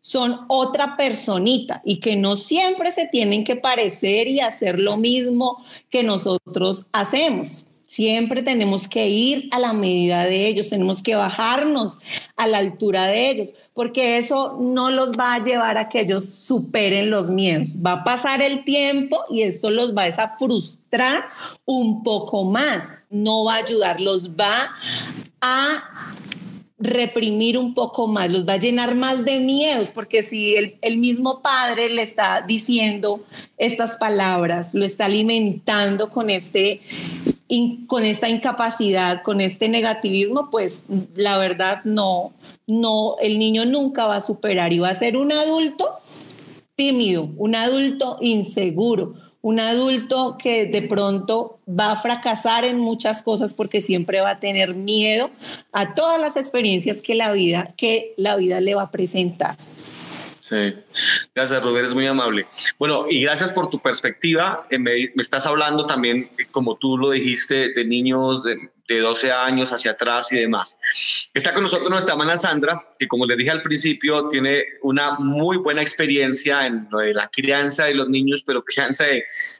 [0.00, 5.64] son otra personita y que no siempre se tienen que parecer y hacer lo mismo
[5.88, 7.66] que nosotros hacemos.
[7.90, 11.98] Siempre tenemos que ir a la medida de ellos, tenemos que bajarnos
[12.36, 16.24] a la altura de ellos, porque eso no los va a llevar a que ellos
[16.24, 17.70] superen los miedos.
[17.84, 21.30] Va a pasar el tiempo y esto los va a frustrar
[21.64, 24.70] un poco más, no va a ayudar, los va
[25.40, 26.14] a
[26.78, 30.96] reprimir un poco más, los va a llenar más de miedos, porque si el, el,
[30.96, 33.24] mismo padre le está diciendo
[33.58, 36.80] estas palabras, lo está alimentando con este
[37.86, 40.84] con esta incapacidad, con este negativismo, pues
[41.14, 42.32] la verdad no,
[42.66, 45.98] no, el niño nunca va a superar y va a ser un adulto
[46.76, 53.54] tímido, un adulto inseguro, un adulto que de pronto va a fracasar en muchas cosas
[53.54, 55.30] porque siempre va a tener miedo
[55.72, 59.56] a todas las experiencias que la vida, que la vida le va a presentar.
[60.50, 60.74] Sí,
[61.32, 62.44] gracias Rubén, es muy amable.
[62.76, 64.66] Bueno, y gracias por tu perspectiva.
[64.68, 69.00] Eh, me, me, estás hablando también, eh, como tú lo dijiste, de niños de, de
[69.00, 70.76] 12 años hacia atrás y demás.
[71.34, 75.58] Está con nosotros nuestra hermana Sandra, que como les dije al principio, tiene una muy
[75.58, 79.04] buena experiencia en lo de la crianza de los niños, pero crianza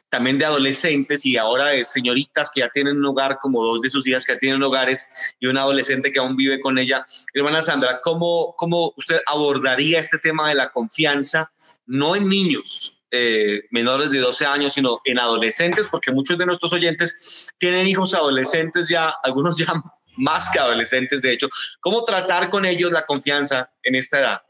[0.08, 3.90] también de adolescentes y ahora de señoritas que ya tienen un hogar, como dos de
[3.90, 5.06] sus hijas que tienen hogares
[5.38, 7.04] y una adolescente que aún vive con ella.
[7.34, 11.50] Hermana Sandra, ¿cómo, cómo usted abordaría este tema de la confianza,
[11.86, 16.72] no en niños, eh, menores de 12 años, sino en adolescentes, porque muchos de nuestros
[16.72, 19.72] oyentes tienen hijos adolescentes ya, algunos ya
[20.16, 21.48] más que adolescentes, de hecho.
[21.80, 24.42] ¿Cómo tratar con ellos la confianza en esta edad?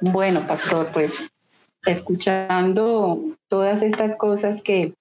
[0.00, 1.30] Bueno, pastor, pues
[1.84, 4.94] escuchando todas estas cosas que,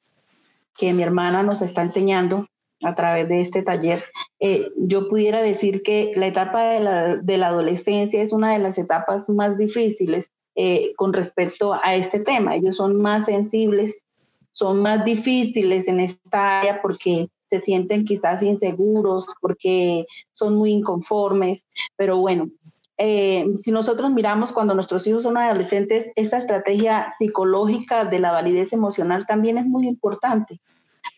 [0.78, 2.48] que mi hermana nos está enseñando
[2.84, 4.04] a través de este taller,
[4.42, 8.60] eh, yo pudiera decir que la etapa de la, de la adolescencia es una de
[8.60, 12.56] las etapas más difíciles eh, con respecto a este tema.
[12.56, 14.06] Ellos son más sensibles,
[14.52, 21.68] son más difíciles en esta área porque se sienten quizás inseguros, porque son muy inconformes,
[21.96, 22.50] pero bueno.
[22.98, 28.72] Eh, si nosotros miramos cuando nuestros hijos son adolescentes, esta estrategia psicológica de la validez
[28.72, 30.60] emocional también es muy importante,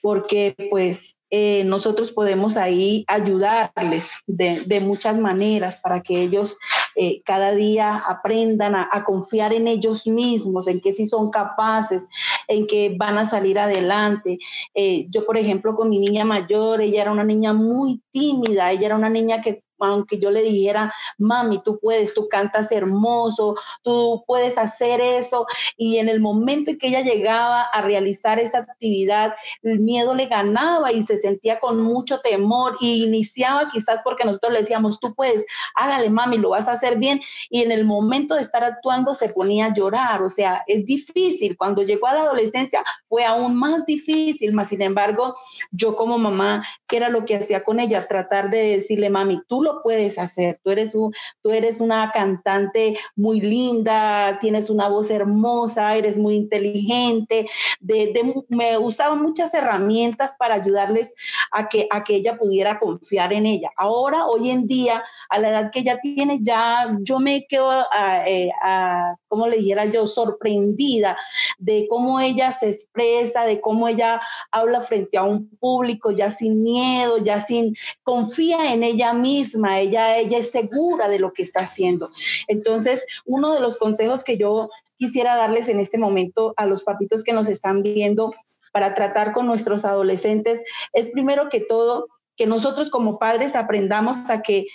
[0.02, 6.58] porque pues eh, nosotros podemos ahí ayudarles de, muchas maneras para que ellos
[6.96, 12.08] eh, cada día aprendan a, a, confiar en ellos mismos, en que sí son capaces,
[12.48, 14.38] en que van a salir adelante.
[14.74, 18.88] Eh, yo, por ejemplo, con mi niña mayor, ella era una niña muy tímida, ella
[18.88, 24.24] era una niña que aunque yo le dijera, mami, tú puedes, tú cantas hermoso, tú
[24.26, 25.46] puedes hacer eso.
[25.78, 30.28] Y en el momento en que ella llegaba a realizar esa actividad, el miedo le
[30.28, 35.14] ganaba y se sentía con mucho temor y iniciaba quizás porque nosotros le decíamos, tú
[35.14, 37.22] puedes, hágale, mami, lo vas a hacer bien.
[37.50, 40.22] Y en el momento de estar actuando se ponía a llorar.
[40.24, 41.58] O sea, es difícil.
[41.58, 45.36] Cuando llegó a la adolescencia fue aún más difícil, más sin embargo,
[45.72, 48.08] yo como mamá, ¿qué era lo que hacía con ella?
[48.08, 50.60] Tratar de decirle, mami, tú lo puedes hacer.
[50.64, 56.36] Tú eres, un, tú eres una cantante muy linda, tienes una voz hermosa, eres muy
[56.36, 57.48] inteligente.
[57.80, 61.14] De, de, me usaba muchas herramientas para ayudarles
[61.52, 63.70] a que, a que ella pudiera confiar en ella.
[63.78, 68.28] Ahora, hoy en día, a la edad que ella tiene, ya yo me quedo, a,
[68.28, 71.18] eh, a, como le dijera yo, sorprendida
[71.58, 76.64] de cómo ella se expresa, de cómo ella habla frente a un público, ya sin
[76.64, 81.62] miedo, ya sin, confía en ella misma ella, ella es segura de lo que está
[81.62, 82.12] haciendo.
[82.48, 87.24] Entonces, uno de los consejos que yo quisiera darles en este momento a los papitos
[87.24, 88.34] que nos están viendo
[88.72, 90.62] para tratar con nuestros adolescentes
[90.94, 94.68] es primero que todo que nosotros como padres aprendamos a que,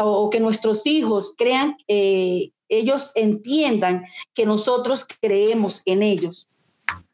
[0.00, 6.48] o que nuestros hijos crean, eh, ellos entiendan que nosotros creemos en ellos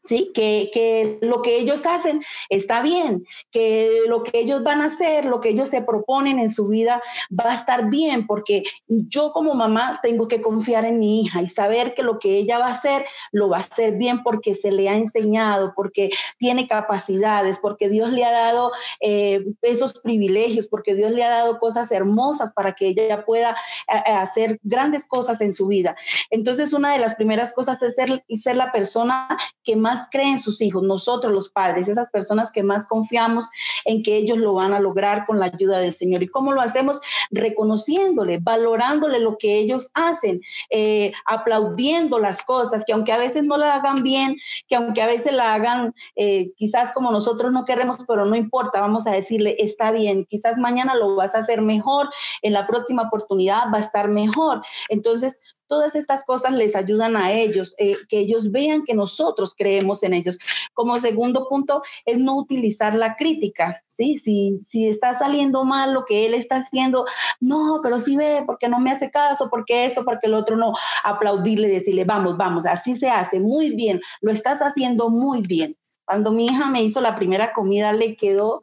[0.03, 0.31] ¿sí?
[0.33, 5.25] Que, que, lo que ellos hacen está bien, que lo que ellos van a hacer,
[5.25, 9.53] lo que ellos se proponen en su vida va a estar bien, porque yo como
[9.53, 12.73] mamá tengo que confiar en mi hija y saber que lo que ella va a
[12.73, 17.89] hacer lo va a hacer bien porque se le ha enseñado, porque tiene capacidades, porque
[17.89, 22.73] Dios le ha dado eh, esos privilegios, porque Dios le ha dado cosas hermosas para
[22.73, 25.95] que ella pueda eh, eh, hacer grandes cosas en su vida.
[26.29, 29.27] Entonces, una de las primeras cosas es ser, ser la persona
[29.63, 33.45] que más creen sus hijos, nosotros los padres, esas personas que más confiamos
[33.85, 36.23] en que ellos lo van a lograr con la ayuda del Señor.
[36.23, 36.99] ¿Y cómo lo hacemos?
[37.31, 43.57] Reconociéndole, valorándole lo que ellos hacen, eh, aplaudiendo las cosas, que aunque a veces no
[43.57, 47.97] la hagan bien, que aunque a veces la hagan eh, quizás como nosotros no queremos,
[48.07, 52.09] pero no importa, vamos a decirle, está bien, quizás mañana lo vas a hacer mejor,
[52.41, 54.61] en la próxima oportunidad va a estar mejor.
[54.89, 55.39] Entonces,
[55.71, 60.13] Todas estas cosas les ayudan a ellos, eh, que ellos vean que nosotros creemos en
[60.13, 60.37] ellos.
[60.73, 63.81] Como segundo punto es no utilizar la crítica.
[63.93, 64.17] ¿sí?
[64.17, 67.05] Si, está saliendo mal lo que él está haciendo,
[67.39, 70.73] no, pero sí ve, porque no me hace caso, porque eso, porque el otro no,
[71.05, 75.77] aplaudirle, decirle, vamos, vamos, así se hace, muy bien, lo estás haciendo muy bien.
[76.03, 78.61] Cuando mi hija me hizo la primera comida, le quedó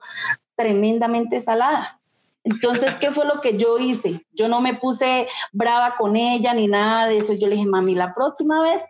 [0.57, 1.98] tremendamente salada
[2.51, 4.25] entonces, ¿qué fue lo que yo hice?
[4.33, 7.35] Yo no me puse brava con ella ni nada de eso.
[7.35, 8.83] Yo le dije, mami, la próxima vez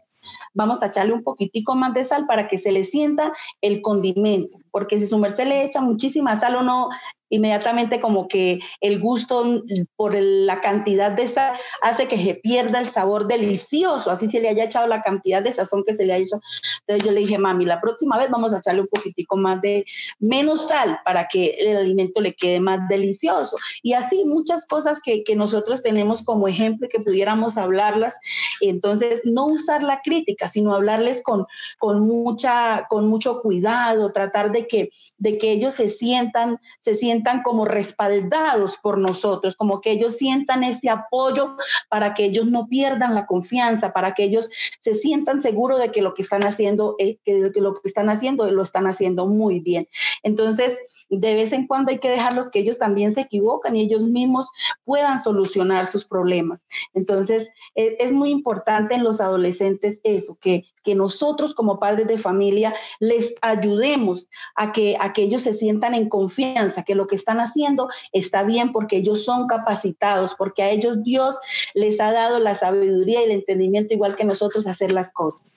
[0.54, 4.58] vamos a echarle un poquitico más de sal para que se le sienta el condimento,
[4.70, 6.88] porque si su merced le echa muchísima sal o no,
[7.30, 9.62] inmediatamente como que el gusto
[9.96, 14.48] por la cantidad de sal hace que se pierda el sabor delicioso, así se le
[14.48, 16.40] haya echado la cantidad de sazón que se le ha hecho.
[16.80, 19.84] Entonces yo le dije, mami, la próxima vez vamos a echarle un poquitico más de
[20.18, 23.56] menos sal para que el alimento le quede más delicioso.
[23.82, 28.14] Y así muchas cosas que, que nosotros tenemos como ejemplo que pudiéramos hablarlas.
[28.60, 31.46] Entonces, no usar la crítica, sino hablarles con,
[31.78, 37.17] con, mucha, con mucho cuidado, tratar de que, de que ellos se sientan, se sientan
[37.42, 41.56] como respaldados por nosotros, como que ellos sientan ese apoyo
[41.88, 44.50] para que ellos no pierdan la confianza, para que ellos
[44.80, 48.50] se sientan seguros de que lo que están haciendo, eh, que lo que están haciendo
[48.50, 49.88] lo están haciendo muy bien.
[50.22, 50.78] Entonces,
[51.08, 54.48] de vez en cuando hay que dejarlos que ellos también se equivocan y ellos mismos
[54.84, 56.66] puedan solucionar sus problemas.
[56.94, 62.16] Entonces, e, es, muy importante en los adolescentes eso, que, que nosotros como padres de
[62.16, 67.14] familia les ayudemos a que, a que ellos se sientan en confianza, que lo que
[67.14, 71.36] están haciendo está bien porque ellos son capacitados, porque a ellos Dios
[71.74, 75.52] les ha dado la sabiduría y el entendimiento igual que nosotros hacer las cosas.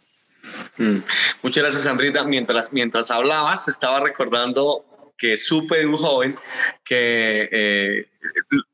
[0.75, 0.97] Mm.
[1.43, 2.25] Muchas gracias, Sandrita.
[2.25, 4.83] Mientras, mientras hablabas, estaba recordando
[5.17, 6.35] que supe de un joven
[6.83, 8.05] que eh,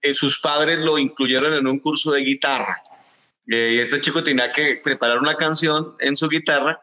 [0.02, 2.82] eh, sus padres lo incluyeron en un curso de guitarra.
[3.50, 6.82] Eh, este chico tenía que preparar una canción en su guitarra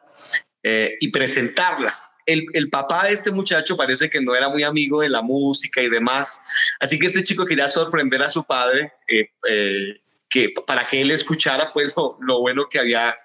[0.99, 1.93] y presentarla.
[2.25, 5.91] El, papá de este muchacho parece que no era muy amigo de la música y
[5.91, 6.41] demás,
[6.81, 8.91] así que este chico quería sorprender a su padre
[10.35, 13.17] que, para que él escuchara pues lo, bueno que había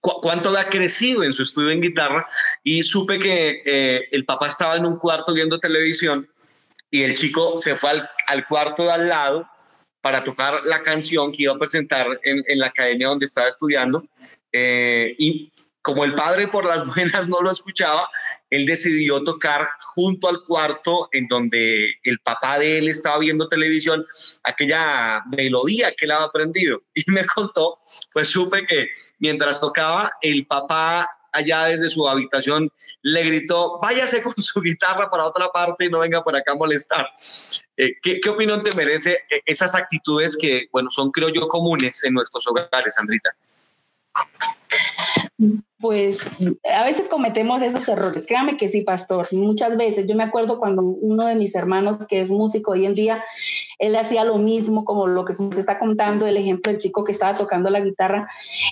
[0.00, 2.28] cuánto había crecido en su estudio en guitarra
[2.62, 6.28] y supe que eh, el papá estaba en un cuarto viendo televisión
[6.90, 7.90] y el chico se fue
[8.26, 9.48] al, cuarto de al lado
[10.04, 14.06] para tocar la canción que iba a presentar en, la academia donde estaba estudiando.
[14.52, 18.06] Eh, y como el padre por las buenas no lo escuchaba,
[18.50, 24.04] él decidió tocar junto al cuarto en donde el papá de él estaba viendo televisión
[24.42, 26.82] aquella melodía que él había aprendido.
[26.94, 27.78] Y me contó,
[28.12, 28.88] pues supe que
[29.20, 32.70] mientras tocaba, el papá allá desde su habitación
[33.02, 36.54] le gritó, váyase con su guitarra para otra parte y no venga por acá a
[36.54, 37.06] molestar.
[37.76, 42.02] Eh, ¿qué, ¿qué, opinión te merece eh, esas actitudes que, bueno, son creo yo comunes
[42.04, 43.30] en nuestros hogares, Andrita?
[45.80, 46.18] Pues
[46.72, 48.26] a veces cometemos esos errores.
[48.26, 49.28] Créame que sí, pastor.
[49.32, 50.06] Muchas veces.
[50.06, 53.24] Yo me acuerdo cuando uno de mis hermanos, que es músico hoy en día,
[53.78, 57.12] él hacía lo mismo, como lo que se está contando, el ejemplo del chico que
[57.12, 58.28] estaba tocando la guitarra,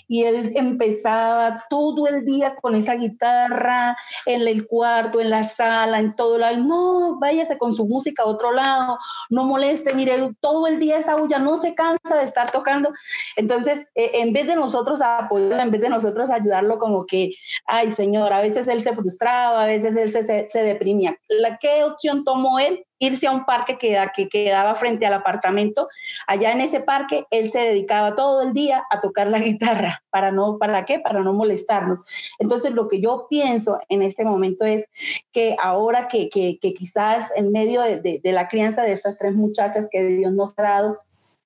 [0.09, 5.99] y él empezaba todo el día con esa guitarra en el cuarto, en la sala,
[5.99, 6.57] en todo lado.
[6.59, 8.99] No, váyase con su música a otro lado,
[9.31, 12.91] no moleste, mire, todo el día esa bulla, no se cansa de estar tocando.
[13.37, 17.35] Entonces, eh, en vez de nosotros apoyarlo, en vez de nosotros ayudarlo como que,
[17.67, 21.17] ay señor, a veces él se frustraba, a veces él se, se, deprimía.
[21.29, 22.85] ¿La, ¿Qué opción tomó él?
[22.99, 25.89] Irse a un parque que, que quedaba frente al apartamento.
[26.27, 30.03] Allá en ese parque él se dedicaba todo el día a tocar la guitarra.
[30.11, 31.01] ¿Para no, para qué?
[31.01, 31.99] Para no molestarnos.
[32.39, 34.87] Entonces lo que yo pienso en este momento es
[35.33, 39.17] que ahora que, que, que quizás en medio de, de, de la crianza de estas
[39.19, 40.99] tres muchachas que Dios nos ha dado,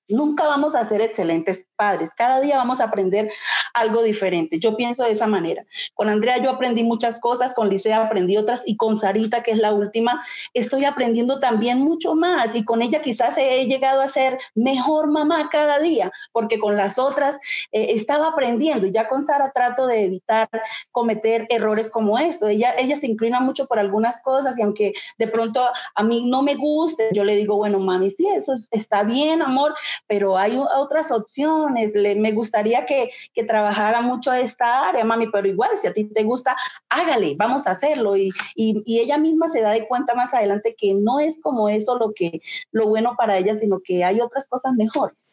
[0.09, 2.13] Nunca vamos a ser excelentes padres.
[2.15, 3.31] Cada día vamos a aprender
[3.73, 4.59] algo diferente.
[4.59, 5.65] Yo pienso de esa manera.
[5.93, 9.57] Con Andrea yo aprendí muchas cosas, con Licea aprendí otras y con Sarita, que es
[9.57, 14.39] la última, estoy aprendiendo también mucho más y con ella quizás he llegado a ser
[14.55, 17.37] mejor mamá cada día, porque con las otras
[17.71, 20.49] eh, estaba aprendiendo y ya con Sara trato de evitar
[20.91, 22.47] cometer errores como esto.
[22.47, 25.63] Ella, ella se inclina mucho por algunas cosas y aunque de pronto
[25.95, 29.75] a mí no me guste, yo le digo, bueno, mami, sí, eso está bien, amor,
[30.07, 31.66] pero hay otras opciones.
[31.69, 36.05] Le, me gustaría que, que trabajara mucho esta área, mami, pero igual, si a ti
[36.05, 36.55] te gusta,
[36.89, 38.15] hágale, vamos a hacerlo.
[38.15, 41.69] Y, y, y ella misma se da de cuenta más adelante que no es como
[41.69, 42.41] eso lo, que,
[42.71, 45.27] lo bueno para ella, sino que hay otras cosas mejores.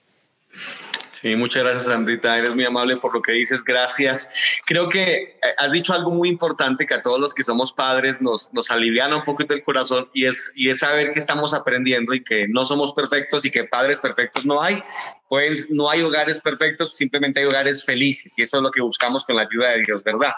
[1.15, 2.37] Sí, muchas gracias, Sandrita.
[2.37, 3.63] Eres muy amable por lo que dices.
[3.63, 4.29] Gracias.
[4.67, 8.21] Creo que eh, has dicho algo muy importante que a todos los que somos padres
[8.21, 12.15] nos, nos aliviana un poquito el corazón y es, y es saber que estamos aprendiendo
[12.15, 14.83] y que no somos perfectos y que padres perfectos no hay.
[15.29, 19.25] Pues no hay hogares perfectos, simplemente hay hogares felices y eso es lo que buscamos
[19.25, 20.33] con la ayuda de Dios, ¿verdad?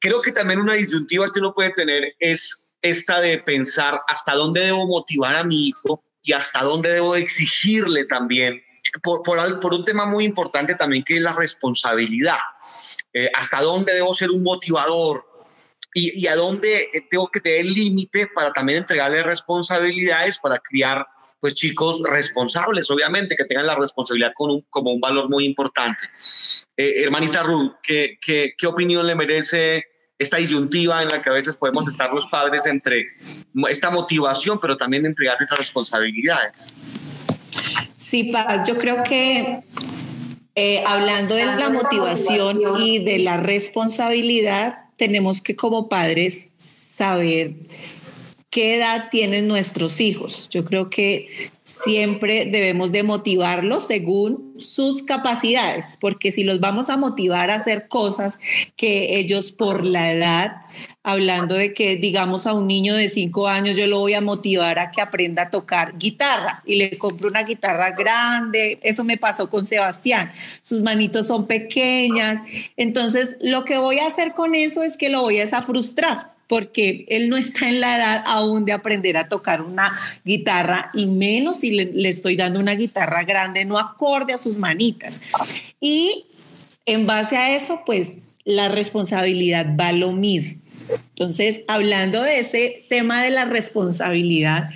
[0.00, 4.60] Creo que también una disyuntiva que uno puede tener es esta de pensar hasta dónde
[4.60, 8.60] debo motivar a mi hijo y hasta dónde debo exigirle también
[9.02, 12.38] por, por, por, un tema muy importante también que es la responsabilidad.
[13.12, 15.24] Eh, ¿Hasta dónde debo ser un motivador?
[15.94, 21.06] Y, y a dónde tengo que tener límite para también entregarle responsabilidades para criar
[21.40, 26.04] pues chicos responsables, obviamente, que tengan la responsabilidad con un, como un valor muy importante.
[26.76, 29.86] Eh, hermanita Ruth, ¿qué, qué, ¿qué opinión le merece
[30.18, 33.06] esta disyuntiva en la que a veces podemos estar los padres entre
[33.68, 36.72] esta motivación, pero también entregar estas responsabilidades?
[38.08, 39.62] Sí, Paz, yo creo que
[40.54, 47.54] eh, hablando de la motivación y de la responsabilidad, tenemos que como padres saber
[48.48, 50.48] qué edad tienen nuestros hijos.
[50.50, 56.96] Yo creo que siempre debemos de motivarlos según sus capacidades, porque si los vamos a
[56.96, 58.38] motivar a hacer cosas
[58.76, 60.62] que ellos por la edad,
[61.02, 64.78] hablando de que digamos a un niño de cinco años yo lo voy a motivar
[64.78, 69.48] a que aprenda a tocar guitarra y le compro una guitarra grande, eso me pasó
[69.48, 70.32] con Sebastián,
[70.62, 72.42] sus manitos son pequeñas,
[72.76, 77.04] entonces lo que voy a hacer con eso es que lo voy a frustrar porque
[77.08, 81.60] él no está en la edad aún de aprender a tocar una guitarra y menos
[81.60, 85.20] si le, estoy dando una guitarra grande, no acorde a sus manitas.
[85.80, 86.26] Y
[86.84, 90.62] en base a eso, pues la responsabilidad va lo mismo.
[90.88, 94.70] Entonces, hablando de ese tema de la responsabilidad,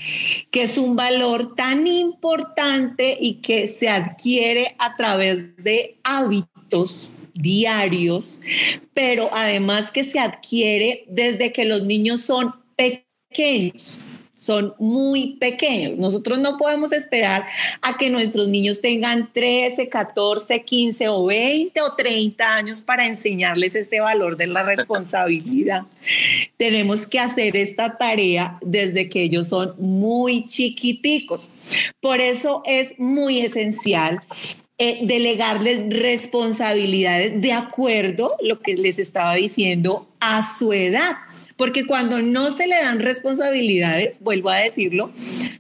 [0.51, 7.11] que es un valor tan importante y que se adquiere a través de hábitos
[7.41, 8.41] diarios,
[8.95, 14.01] pero además que se adquiere desde que los niños son pequeños
[14.41, 15.99] son muy pequeños.
[15.99, 17.47] Nosotros no podemos esperar
[17.83, 23.75] a que nuestros niños tengan 13, 14, 15 o 20 o 30 años para enseñarles
[23.75, 25.83] este valor de la responsabilidad.
[26.57, 31.51] Tenemos que hacer esta tarea desde que ellos son muy chiquiticos.
[32.01, 34.23] Por eso es muy esencial
[34.83, 41.17] eh, delegarles responsabilidades de acuerdo, lo que les estaba diciendo, a su edad.
[41.59, 45.11] Porque cuando no se le dan responsabilidades, vuelvo a decirlo,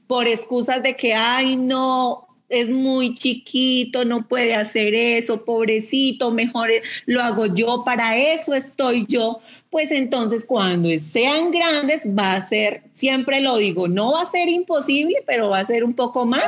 [0.06, 6.70] por excusas de que, ay, no, es muy chiquito, no puede hacer eso, pobrecito, mejor
[7.04, 9.40] lo hago yo, para eso estoy yo,
[9.70, 14.48] pues entonces cuando sean grandes va a ser, siempre lo digo, no va a ser
[14.48, 16.44] imposible, pero va a ser un poco más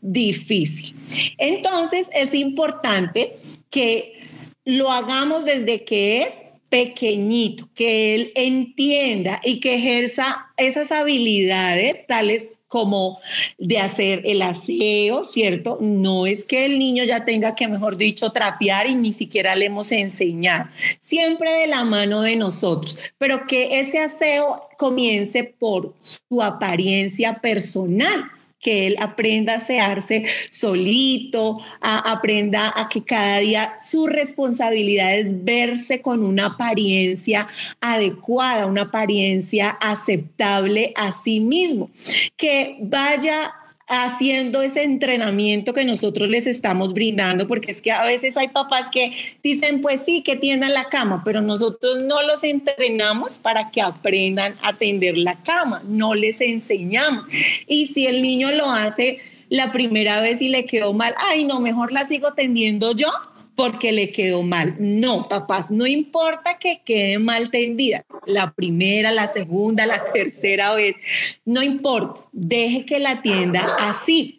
[0.00, 0.96] difícil.
[1.38, 3.36] Entonces es importante
[3.68, 4.20] que
[4.64, 6.42] lo hagamos desde que es
[6.72, 13.18] pequeñito, que él entienda y que ejerza esas habilidades tales como
[13.58, 15.76] de hacer el aseo, ¿cierto?
[15.82, 19.66] No es que el niño ya tenga que, mejor dicho, trapear y ni siquiera le
[19.66, 26.42] hemos enseñado, siempre de la mano de nosotros, pero que ese aseo comience por su
[26.42, 28.30] apariencia personal
[28.62, 36.00] que él aprenda a asearse solito, aprenda a que cada día su responsabilidad es verse
[36.00, 37.48] con una apariencia
[37.80, 41.90] adecuada, una apariencia aceptable a sí mismo,
[42.36, 43.52] que vaya
[43.92, 48.88] haciendo ese entrenamiento que nosotros les estamos brindando, porque es que a veces hay papás
[48.90, 49.12] que
[49.42, 54.54] dicen, pues sí, que tiendan la cama, pero nosotros no los entrenamos para que aprendan
[54.62, 57.26] a tender la cama, no les enseñamos.
[57.66, 61.60] Y si el niño lo hace la primera vez y le quedó mal, ay, no,
[61.60, 63.10] mejor la sigo tendiendo yo,
[63.54, 64.76] porque le quedó mal.
[64.78, 70.96] No, papás, no importa que quede mal tendida, la primera, la segunda, la tercera vez,
[71.44, 74.38] no importa, deje que la tienda así.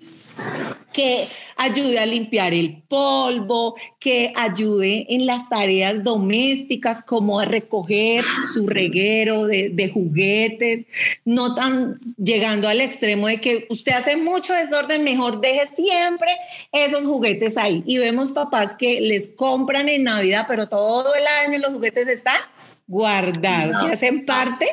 [0.94, 1.28] Que
[1.58, 8.24] ayude a limpiar el polvo, que ayude en las tareas domésticas como a recoger
[8.54, 10.86] su reguero de, de, juguetes,
[11.26, 16.30] no tan llegando al extremo de que usted hace mucho desorden, mejor deje siempre
[16.72, 17.84] esos juguetes ahí.
[17.86, 22.40] Y vemos papás que les compran en Navidad, pero todo el año los juguetes están
[22.88, 24.68] guardados y hacen parte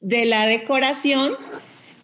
[0.00, 1.36] de la decoración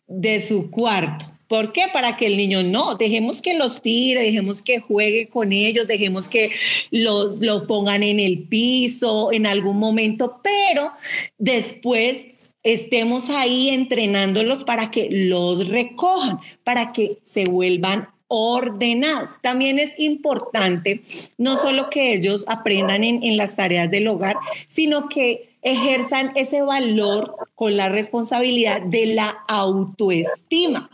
[0.06, 1.35] de su cuarto.
[1.48, 1.84] ¿Por qué?
[1.92, 6.28] Para que el niño no, dejemos que los tire, dejemos que juegue con ellos, dejemos
[6.28, 6.50] que
[6.90, 10.90] lo, pongan en el piso en algún momento, pero
[11.38, 12.26] después
[12.64, 19.40] estemos ahí entrenándolos para que los recojan, para que se vuelvan ordenados.
[19.40, 21.02] También es importante
[21.38, 24.34] no solo que ellos aprendan en, en las tareas del hogar,
[24.66, 30.88] sino que ejerzan ese valor con la responsabilidad de la autoestima.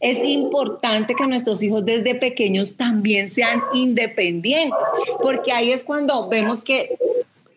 [0.00, 4.78] Es importante que nuestros hijos desde pequeños también sean independientes,
[5.22, 6.96] porque ahí es cuando vemos que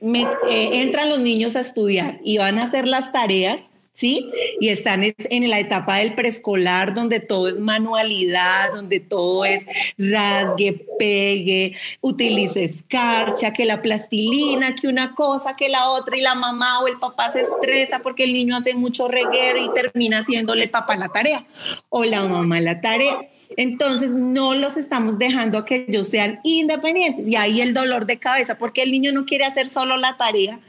[0.01, 3.69] eh, entran los niños a estudiar y van a hacer las tareas
[3.99, 4.31] ¿sí?
[4.61, 9.65] Y están en la etapa del preescolar donde todo es manualidad, donde todo es
[9.97, 16.33] rasgue, pegue, utilice escarcha, que la plastilina, que una cosa, que la otra, y la
[16.33, 20.63] mamá o el papá se estresa porque el niño hace mucho reguero y termina haciéndole
[20.63, 21.45] el papá la tarea
[21.89, 23.17] o la mamá la tarea.
[23.57, 28.17] Entonces no los estamos dejando a que ellos sean independientes y ahí el dolor de
[28.17, 30.59] cabeza porque el niño no quiere hacer solo la tarea,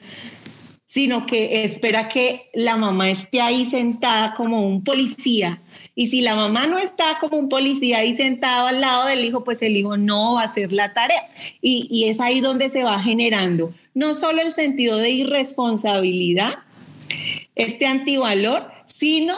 [0.90, 5.62] sino que espera que la mamá esté ahí sentada como un policía.
[5.94, 9.44] Y si la mamá no está como un policía ahí sentado al lado del hijo,
[9.44, 11.28] pues el hijo no va a hacer la tarea.
[11.60, 16.58] Y, y es ahí donde se va generando no solo el sentido de irresponsabilidad,
[17.54, 19.36] este antivalor, sino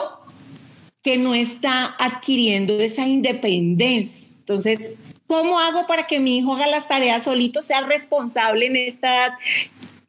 [1.03, 4.27] que no está adquiriendo esa independencia.
[4.39, 4.93] Entonces,
[5.27, 9.33] ¿cómo hago para que mi hijo haga las tareas solito, sea responsable en esta edad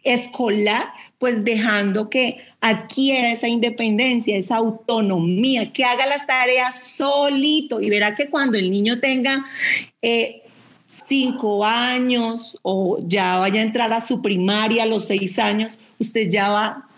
[0.05, 1.04] escolar?
[1.25, 7.81] Pues dejando que adquiera esa independencia, esa autonomía, que haga las tareas solito.
[7.81, 9.47] Y verá que cuando el niño tenga
[10.03, 10.43] eh,
[10.85, 16.29] cinco años o ya vaya a entrar a su primaria a los seis años, usted
[16.29, 16.89] ya va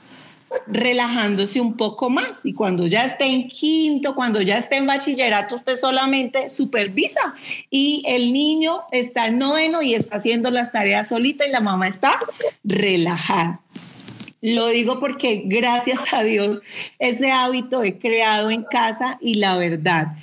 [0.66, 2.44] relajándose un poco más.
[2.44, 7.36] Y cuando ya esté en quinto, cuando ya esté en bachillerato, usted solamente supervisa.
[7.70, 11.86] Y el niño está en noveno y está haciendo las tareas solita y la mamá
[11.86, 12.18] está
[12.64, 13.60] relajada.
[14.40, 16.60] Lo digo porque gracias a Dios
[16.98, 20.16] ese hábito he creado en casa y la verdad,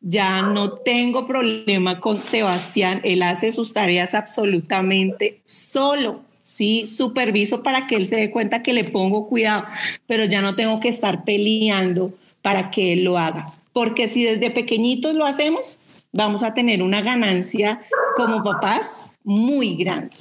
[0.00, 3.00] ya no tengo problema con Sebastián.
[3.04, 6.22] Él hace sus tareas absolutamente solo.
[6.42, 9.66] Sí, superviso para que él se dé cuenta que le pongo cuidado,
[10.06, 12.12] pero ya no tengo que estar peleando
[12.42, 13.52] para que él lo haga.
[13.72, 15.78] Porque si desde pequeñitos lo hacemos,
[16.12, 17.82] vamos a tener una ganancia
[18.16, 20.16] como papás muy grande.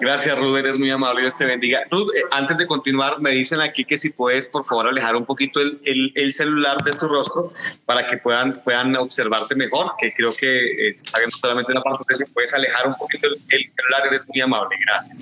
[0.00, 1.82] Gracias, Ruth, eres muy amable, Dios te bendiga.
[1.90, 5.24] Ruth, eh, antes de continuar, me dicen aquí que si puedes, por favor, alejar un
[5.24, 7.52] poquito el, el, celular de tu rostro
[7.86, 12.24] para que puedan, puedan observarte mejor, que creo que eh, viendo solamente la parte, si
[12.26, 15.16] puedes alejar un poquito el, celular, eres muy amable, gracias.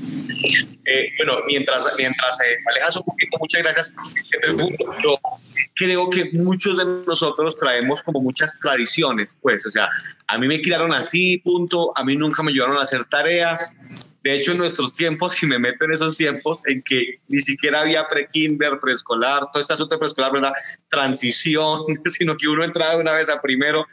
[0.84, 3.94] Eh, bueno, mientras, mientras alejas un poquito, muchas gracias.
[5.02, 5.18] yo
[5.74, 9.88] creo que muchos de nosotros traemos como muchas tradiciones, pues, o sea,
[10.28, 13.72] a mí me criaron así, punto, a mí nunca me llevaron a hacer tareas,
[14.24, 17.82] de hecho, en nuestros tiempos, si me meto en esos tiempos en que ni siquiera
[17.82, 20.52] había pre-kinder, preescolar, todo este asunto preescolar, ¿verdad?
[20.88, 23.86] Transición, sino que uno entraba una vez a primero,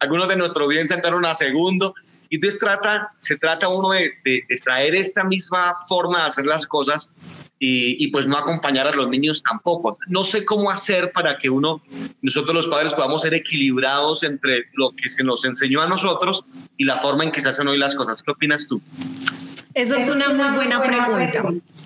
[0.00, 1.94] algunos de nuestra audiencia entraron a segundo,
[2.28, 4.12] y entonces trata, se trata uno de,
[4.64, 7.12] traer esta misma forma de hacer las cosas
[7.58, 9.98] y, y, pues no acompañar a los niños tampoco.
[10.08, 11.80] No sé cómo hacer para que uno,
[12.20, 16.44] nosotros los padres podamos ser equilibrados entre lo que se nos enseñó a nosotros
[16.76, 18.22] y la forma en que se hacen hoy las cosas.
[18.22, 18.82] ¿Qué opinas tú?
[19.72, 21.44] Eso es una muy buena pregunta.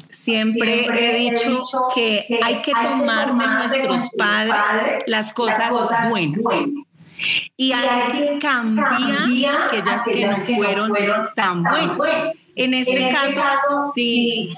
[0.09, 1.65] Siempre he dicho
[1.95, 5.73] que hay que tomar de nuestros padres las cosas
[6.09, 6.41] buenas.
[7.57, 10.93] Y hay que cambiar aquellas que no fueron
[11.35, 12.35] tan buenas.
[12.57, 13.43] En este caso,
[13.95, 14.55] si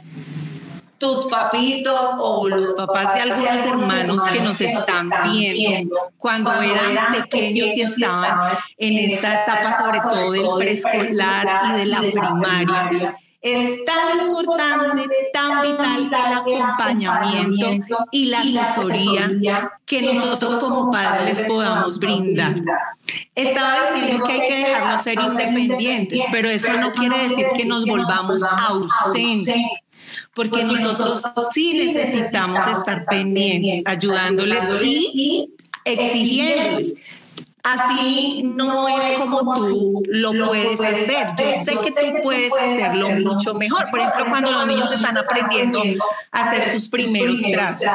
[1.03, 6.13] tus papitos o los papás de algunos hermanos que nos están viendo.
[6.17, 11.99] cuando eran pequeños y estaban en esta etapa sobre todo del preescolar y de la
[11.99, 16.09] primaria es tan importante, tan vital
[16.47, 17.66] el acompañamiento
[18.12, 22.55] y la asesoría que nosotros como padres les podamos brindar.
[23.34, 27.84] Estaba diciendo que hay que dejarlos ser independientes, pero eso no quiere decir que nos
[27.84, 29.57] volvamos ausentes
[30.34, 31.22] porque nosotros
[31.53, 35.51] sí necesitamos estar pendientes, ayudándoles y
[35.84, 36.95] exigiéndoles
[37.63, 41.29] así no es como tú lo puedes hacer.
[41.39, 43.91] Yo sé que tú puedes hacerlo mucho mejor.
[43.91, 45.83] Por ejemplo, cuando los niños están aprendiendo
[46.31, 47.93] a hacer sus primeros trazos,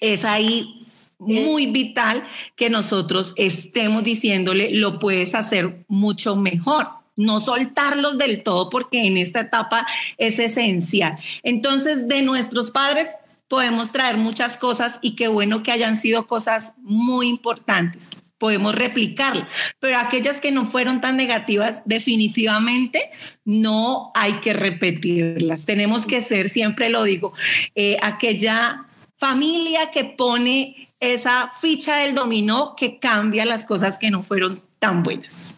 [0.00, 0.86] es ahí
[1.18, 2.26] muy vital
[2.56, 9.18] que nosotros estemos diciéndole, lo puedes hacer mucho mejor no soltarlos del todo porque en
[9.18, 9.86] esta etapa
[10.16, 11.18] es esencial.
[11.42, 13.10] Entonces, de nuestros padres
[13.46, 18.08] podemos traer muchas cosas y qué bueno que hayan sido cosas muy importantes
[18.40, 19.46] podemos replicarla,
[19.78, 23.10] pero aquellas que no fueron tan negativas, definitivamente
[23.44, 25.66] no hay que repetirlas.
[25.66, 27.34] Tenemos que ser, siempre lo digo,
[27.74, 28.86] eh, aquella
[29.18, 35.02] familia que pone esa ficha del dominó que cambia las cosas que no fueron tan
[35.02, 35.56] buenas.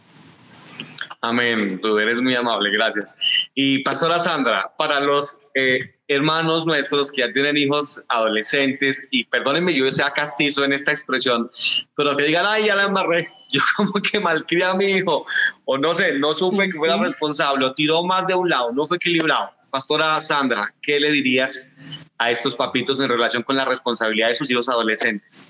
[1.21, 3.15] Amén, tú eres muy amable, gracias.
[3.55, 5.79] Y Pastora Sandra, para los eh,
[6.15, 11.51] hermanos nuestros que ya tienen hijos adolescentes, y perdónenme yo sea castizo en esta expresión,
[11.97, 15.25] pero que digan, ay, ya la embarré, yo como que malcrié a mi hijo,
[15.65, 18.87] o no sé, no supe que fuera responsable, o tiró más de un lado, no
[18.87, 19.51] fue equilibrado.
[19.71, 21.75] Pastora Sandra, ¿qué le dirías
[22.19, 25.47] a estos papitos en relación con la responsabilidad de sus hijos adolescentes?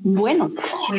[0.00, 0.52] Bueno,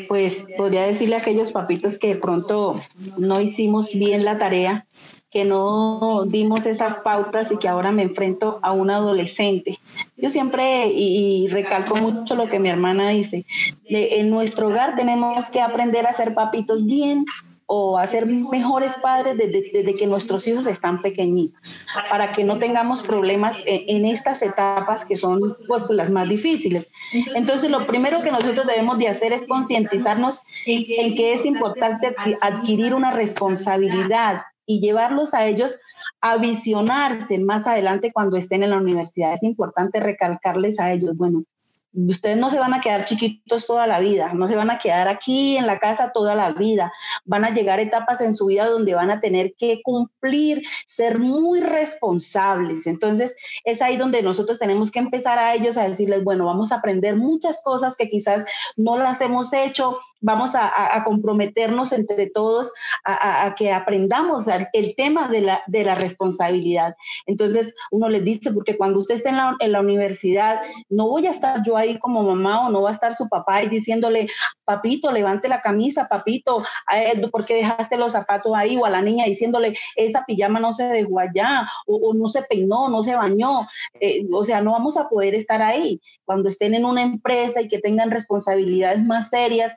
[0.10, 2.82] pues podría decirle a aquellos papitos que de pronto
[3.18, 4.88] no hicimos bien la tarea,
[5.32, 9.80] que no dimos esas pautas y que ahora me enfrento a un adolescente.
[10.18, 13.46] Yo siempre, y, recalco mucho lo que mi hermana dice,
[13.86, 17.26] en nuestro hogar tenemos que aprender a ser papitos bien
[17.72, 21.78] o a ser mejores padres desde, que nuestros hijos están pequeñitos,
[22.10, 26.90] para que no tengamos problemas en, estas etapas que son pues, las más difíciles.
[27.36, 32.96] Entonces, lo primero que nosotros debemos de hacer es concientizarnos en que es importante adquirir
[32.96, 35.80] una responsabilidad y llevarlos a ellos
[36.22, 39.34] a visionarse más adelante cuando estén en la universidad.
[39.34, 41.44] Es importante recalcarles a ellos, bueno,
[41.92, 45.08] Ustedes no se van a quedar chiquitos toda la vida, no se van a quedar
[45.08, 46.94] aquí en la casa toda la vida.
[47.26, 51.62] Van a llegar etapas en su vida donde van a tener que cumplir, ser muy
[51.62, 52.86] responsables.
[52.86, 56.76] Entonces, es ahí donde nosotros tenemos que empezar a ellos a decirles, bueno, vamos a
[56.76, 58.46] aprender muchas cosas que quizás
[58.78, 60.70] no las hemos hecho, vamos a,
[61.06, 62.72] comprometernos entre todos
[63.04, 66.96] a, que aprendamos el tema de la, de la responsabilidad.
[67.26, 71.26] Entonces, uno les dice, porque cuando usted esté en la, en la universidad, no voy
[71.26, 74.28] a estar yo ahí como mamá o no va a estar su papá ahí diciéndole,
[74.64, 76.64] papito, levante la camisa, papito,
[77.32, 78.78] ¿por qué dejaste los zapatos ahí?
[78.78, 82.90] O a la niña diciéndole, esa pijama no se dejó allá, o, no se peinó,
[82.90, 83.68] no se bañó.
[84.00, 86.02] Eh, o sea, no vamos a poder estar ahí.
[86.26, 89.74] Cuando estén en una empresa y que tengan responsabilidades más serias,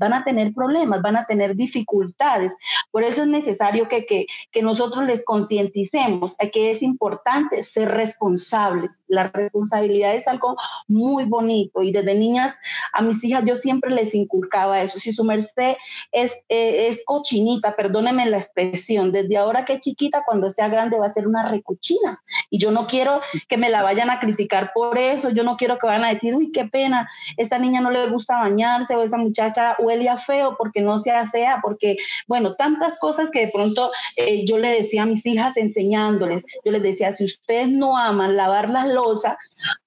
[0.00, 2.56] van a tener problemas, van a tener dificultades.
[2.90, 7.90] Por eso es necesario que, que, que nosotros les concienticemos a que es importante ser
[7.90, 8.98] responsables.
[9.08, 10.56] La responsabilidad es algo
[10.88, 12.58] muy bonito y desde niñas
[12.94, 14.98] a mis hijas yo siempre les inculcaba eso.
[14.98, 15.76] Si su merced
[16.12, 20.98] es, eh, es cochinita, perdóneme la expresión, desde ahora que es chiquita, cuando sea grande
[20.98, 22.22] va a ser una recuchina.
[22.48, 25.78] Y yo no quiero que me la vayan a criticar por eso, yo no quiero
[25.78, 29.18] que van a decir, uy, qué pena, esta niña no le gusta bañarse o esa
[29.18, 34.44] muchacha huele feo, porque no se asea, porque, bueno, tantas cosas que de pronto eh,
[34.44, 38.70] yo le decía a mis hijas enseñándoles, yo les decía, si ustedes no aman lavar
[38.70, 39.36] las losas,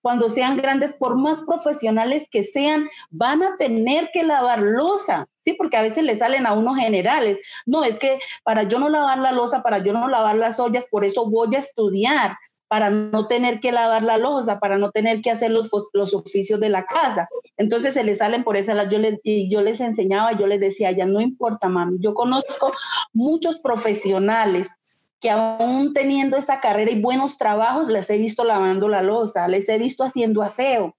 [0.01, 5.27] cuando sean grandes, por más profesionales que sean, van a tener que lavar losa.
[5.43, 7.37] Sí, porque a veces le salen a unos generales.
[7.65, 10.87] No, es que para yo no lavar la losa, para yo no lavar las ollas,
[10.89, 12.37] por eso voy a estudiar,
[12.73, 16.59] para no tener que lavar la losa, para no tener que hacer los, los oficios
[16.59, 17.29] de la casa.
[17.55, 21.05] Entonces se les salen por esa, yo les, yo les enseñaba, yo les decía, ya
[21.05, 22.71] no importa, mami, yo conozco
[23.13, 24.69] muchos profesionales
[25.19, 29.69] que aún teniendo esa carrera y buenos trabajos, les he visto lavando la losa, les
[29.69, 30.95] he visto haciendo aseo,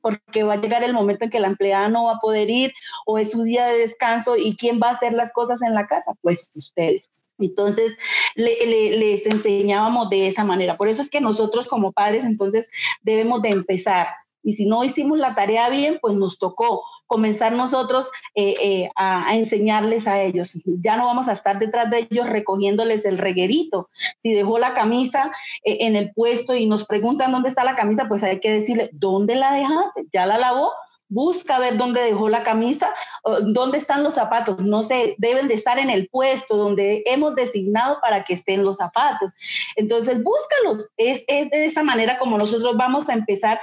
[0.00, 2.72] porque va a llegar el momento en que la empleada no va a poder ir
[3.04, 5.86] o es su día de descanso y quién va a hacer las cosas en la
[5.86, 7.10] casa, pues ustedes.
[7.42, 7.96] Entonces,
[8.34, 10.76] les enseñábamos de esa manera.
[10.76, 12.68] Por eso es que nosotros como padres, entonces,
[13.02, 14.08] debemos de empezar.
[14.42, 19.36] Y si no hicimos la tarea bien, pues nos tocó comenzar nosotros eh, eh, a,
[19.36, 20.58] enseñarles a ellos.
[20.64, 23.88] Ya no vamos a estar detrás de ellos recogiéndoles el reguerito.
[24.18, 25.30] Si dejó la camisa
[25.64, 28.90] eh, en el puesto y nos preguntan dónde está la camisa, pues hay que decirle,
[28.92, 30.06] ¿dónde la dejaste?
[30.12, 30.70] ¿Ya la lavó?
[31.12, 32.94] Busca ver dónde dejó la camisa,
[33.42, 34.58] dónde están los zapatos.
[34.60, 38.78] No sé, deben de estar en el puesto donde hemos designado para que estén los
[38.78, 39.32] zapatos.
[39.76, 40.90] Entonces, búscalos.
[40.96, 43.60] Es, es de esa manera como nosotros vamos a empezar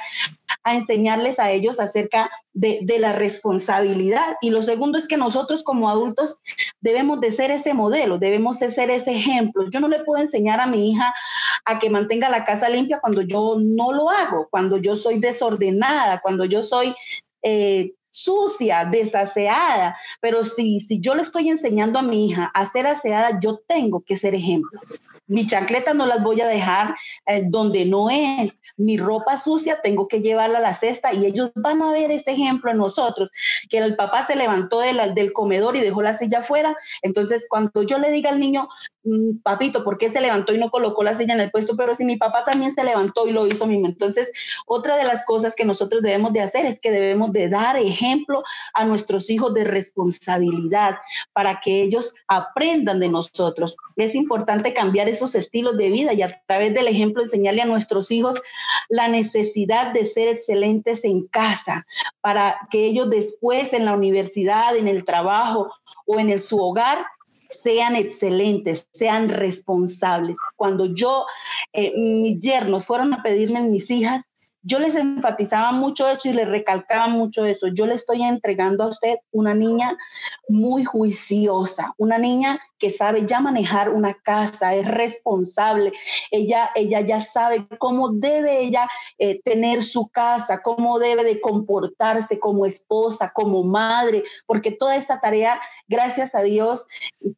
[0.64, 4.36] a enseñarles a ellos acerca de, la responsabilidad.
[4.42, 6.40] Y lo segundo es que nosotros como adultos
[6.82, 9.70] debemos de ser ese modelo, debemos de ser ese ejemplo.
[9.70, 11.14] Yo no le puedo enseñar a mi hija
[11.66, 16.20] a que mantenga la casa limpia cuando yo no lo hago, cuando yo soy desordenada,
[16.22, 16.94] cuando yo soy
[17.42, 22.88] eh, sucia, desaseada, pero si, si yo le estoy enseñando a mi hija a ser
[22.88, 24.82] aseada, yo tengo que ser ejemplo.
[25.28, 26.96] Mi chancleta no las voy a dejar
[27.28, 28.60] eh, donde no es.
[28.80, 32.32] Mi ropa sucia tengo que llevarla a la cesta y ellos van a ver ese
[32.32, 33.30] ejemplo en nosotros,
[33.70, 36.76] que el papá se levantó del comedor y dejó la silla afuera.
[37.02, 38.68] Entonces, cuando yo le diga al niño,
[39.04, 41.78] Mm, papito, ¿por qué se levantó y no colocó la silla en el puesto?
[41.78, 43.88] Pero si mi papá también se levantó y lo hizo mismo.
[43.88, 44.32] Entonces,
[44.66, 48.44] otra de las cosas que nosotros debemos de hacer es que debemos de dar ejemplo
[48.74, 50.98] a nuestros hijos de responsabilidad
[51.32, 53.78] para que ellos aprendan de nosotros.
[53.96, 58.12] Es importante cambiar esos estilos de vida y a través del ejemplo enseñarle a nuestros
[58.12, 58.42] hijos
[58.90, 61.86] la necesidad de ser excelentes en casa
[62.22, 65.72] para que ellos después en la universidad, en el trabajo
[66.06, 67.06] o en el, su hogar
[67.50, 70.38] sean excelentes, sean responsables.
[70.56, 71.26] Cuando yo,
[71.74, 74.29] eh, mis yernos fueron a pedirme mis hijas,
[74.62, 77.68] yo les enfatizaba mucho eso y les recalcaba mucho eso.
[77.68, 79.98] Yo le estoy entregando a usted una niña
[80.50, 85.92] muy juiciosa, una niña que sabe ya manejar una casa, es responsable,
[86.32, 88.88] ella, ella ya sabe cómo debe ella
[89.18, 95.20] eh, tener su casa, cómo debe de comportarse como esposa, como madre, porque toda esa
[95.20, 96.86] tarea, gracias a Dios,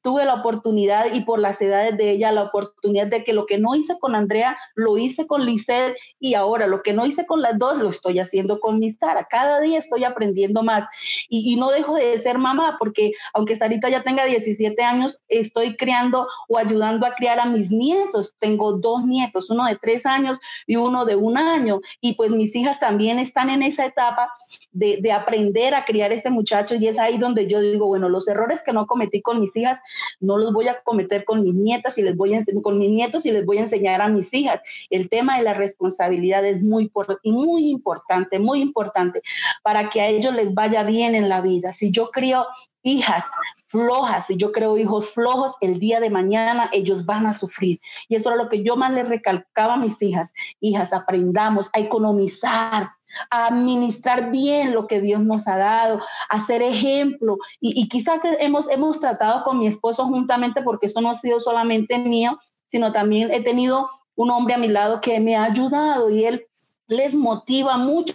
[0.02, 3.58] tuve la oportunidad y por las edades de ella, la oportunidad de que lo que
[3.58, 7.42] no hice con Andrea, lo hice con Lisset y ahora lo que no hice con
[7.42, 9.28] las dos, lo estoy haciendo con mi Sara.
[9.30, 10.86] Cada día estoy aprendiendo más
[11.30, 15.76] y, y no dejo de ser mamá porque aunque Sarita ya tenga 17 años, estoy
[15.78, 18.36] criando o ayudando a criar a mis nietos.
[18.40, 21.82] Tengo dos nietos, uno de tres años y uno de un año.
[22.00, 24.32] Y pues mis hijas también están en esa etapa
[24.72, 28.10] de, de aprender a criar a ese muchacho y es ahí donde yo digo, bueno,
[28.10, 29.80] los errores que no cometí con mis hijas,
[30.20, 33.26] no los voy a cometer con mis nietas y les voy a con mis nietos
[33.26, 34.62] y les voy a enseñar a mis hijas.
[34.90, 36.90] El tema de la responsabilidad es muy,
[37.24, 39.22] muy importante, muy importante
[39.64, 41.74] para que a ellos les vaya bien en la vida.
[41.74, 42.46] Si yo crío
[42.84, 43.26] hijas
[43.68, 47.80] flojas, si yo creo hijos flojos, el día de mañana ellos van a sufrir.
[48.10, 50.34] Y eso era lo que yo más les recalcaba a mis hijas.
[50.60, 52.90] Hijas, aprendamos a economizar,
[53.30, 57.38] a administrar bien lo que Dios nos ha dado, a ser ejemplo.
[57.62, 61.40] Y, y quizás hemos, hemos tratado con mi esposo juntamente, porque esto no ha sido
[61.40, 62.38] solamente mío,
[62.68, 66.48] sino también he tenido un hombre a mi lado que me ha ayudado y él
[66.92, 68.14] les motiva mucho.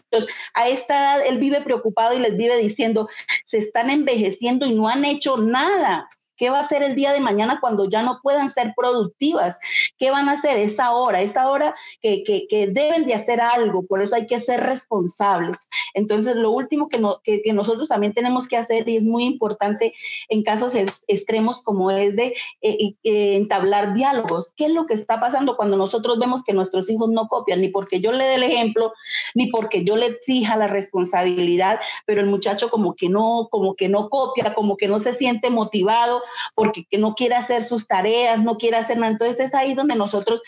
[0.55, 3.09] A esta edad él vive preocupado y les vive diciendo,
[3.45, 6.09] se están envejeciendo y no han hecho nada.
[6.37, 9.59] ¿Qué va a hacer el día de mañana cuando ya no puedan ser productivas?
[9.99, 10.59] ¿Qué van a hacer?
[10.59, 14.61] Es ahora, es ahora que, que, deben de hacer algo, por eso hay que ser
[14.61, 15.57] responsables.
[15.95, 19.95] Entonces, lo último que, no, que, nosotros también tenemos que hacer, y es muy importante
[20.29, 20.75] en casos
[21.07, 24.53] extremos como es de eh, eh, entablar diálogos.
[24.57, 27.61] ¿Qué es lo que está pasando cuando nosotros vemos que nuestros hijos no copian?
[27.61, 28.93] Ni porque yo le dé el ejemplo,
[29.35, 33.89] ni porque yo le exija la responsabilidad, pero el muchacho como que no, como que
[33.89, 36.23] no copia, como que no se siente motivado
[36.55, 39.13] porque no quiere hacer sus tareas, no quiere hacer nada.
[39.13, 40.43] Entonces es ahí donde nosotros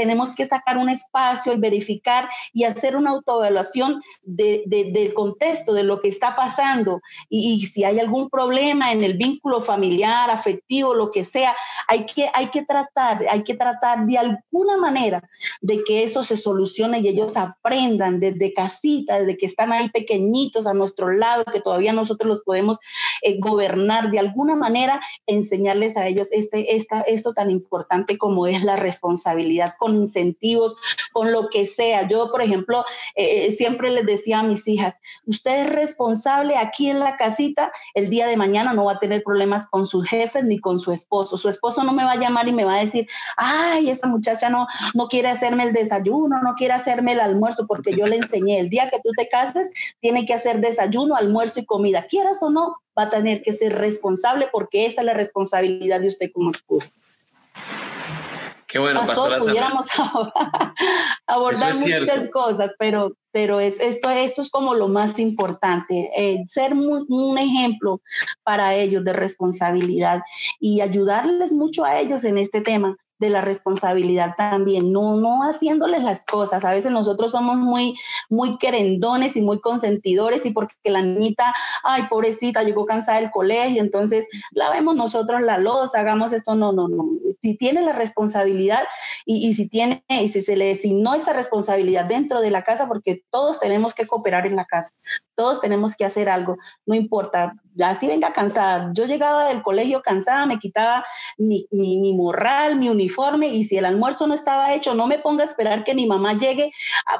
[0.00, 5.82] tenemos que sacar un espacio y verificar y hacer una autoevaluación de, del contexto, de
[5.82, 7.02] lo que está pasando.
[7.28, 11.54] Y, si hay algún problema en el vínculo familiar, afectivo, lo que sea,
[11.86, 15.22] hay que, hay que tratar, hay que tratar de alguna manera
[15.60, 20.66] de que eso se solucione y ellos aprendan desde casita, desde que están ahí pequeñitos
[20.66, 22.78] a nuestro lado, que todavía nosotros los podemos
[23.22, 28.62] eh, gobernar de alguna manera, enseñarles a ellos este, esta, esto tan importante como es
[28.62, 30.76] la responsabilidad con incentivos,
[31.12, 32.06] con lo que sea.
[32.08, 32.84] Yo, por ejemplo,
[33.16, 37.72] eh, eh, siempre les decía a mis hijas, usted es responsable aquí en la casita,
[37.94, 40.92] el día de mañana no va a tener problemas con sus jefes ni con su
[40.92, 41.36] esposo.
[41.36, 44.50] Su esposo no me va a llamar y me va a decir, ay, esa muchacha
[44.50, 48.60] no, no quiere hacerme el desayuno, no quiere hacerme el almuerzo, porque yo le enseñé,
[48.60, 52.50] el día que tú te cases, tiene que hacer desayuno, almuerzo y comida, quieras o
[52.50, 56.50] no, va a tener que ser responsable porque esa es la responsabilidad de usted como
[56.50, 56.92] esposa.
[58.66, 59.88] Qué bueno, Pastor, pudiéramos
[61.26, 66.74] abordar muchas cosas, pero, pero es, esto, esto es como lo más importante, eh, ser
[66.74, 68.00] un ejemplo
[68.44, 70.22] para ellos de responsabilidad
[70.60, 76.02] y ayudarles mucho a ellos en este tema de la responsabilidad también, no, no haciéndoles
[76.02, 76.64] las cosas.
[76.64, 77.94] A veces nosotros somos muy,
[78.30, 81.54] muy querendones y muy consentidores y porque la niñita,
[81.84, 86.72] ay, pobrecita, llegó cansada del colegio, entonces la vemos nosotros la losa, hagamos esto, no,
[86.72, 87.04] no, no.
[87.42, 88.84] si tiene la responsabilidad
[89.26, 92.88] y, y, si tiene, y si se le designó esa responsabilidad dentro de la casa,
[92.88, 94.92] porque todos tenemos que cooperar en la casa,
[95.40, 98.90] todos tenemos que hacer algo, no importa, así venga cansada.
[98.92, 101.02] Yo llegaba del colegio cansada, me quitaba
[101.38, 105.42] mi, mi, morral, mi uniforme y si el almuerzo no estaba hecho, no me ponga
[105.42, 106.72] a esperar que mi mamá llegue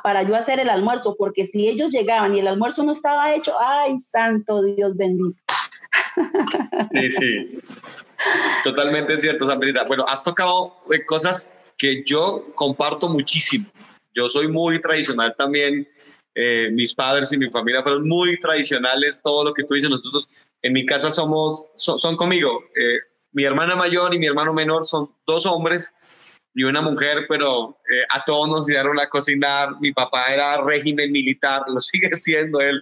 [0.02, 3.54] para yo hacer el almuerzo, porque si ellos llegaban y el almuerzo no estaba hecho,
[3.58, 5.40] ay, santo Dios bendito.
[6.92, 7.58] Sí, sí.
[8.64, 9.84] Totalmente cierto, Sandrita.
[9.84, 13.64] Bueno, has tocado eh, cosas que yo comparto muchísimo.
[14.12, 15.88] Yo soy muy tradicional también.
[16.34, 19.20] Eh, mis padres y mi familia fueron muy tradicionales.
[19.22, 20.28] Todo lo que tú dices, nosotros
[20.62, 22.62] en mi casa somos, son, conmigo.
[22.76, 22.98] Eh,
[23.32, 25.92] mi hermana mayor y mi hermano menor son dos hombres
[26.52, 29.80] y una mujer, pero eh, a todos nos dieron a cocinar.
[29.80, 32.80] Mi papá era régimen militar, lo sigue siendo él.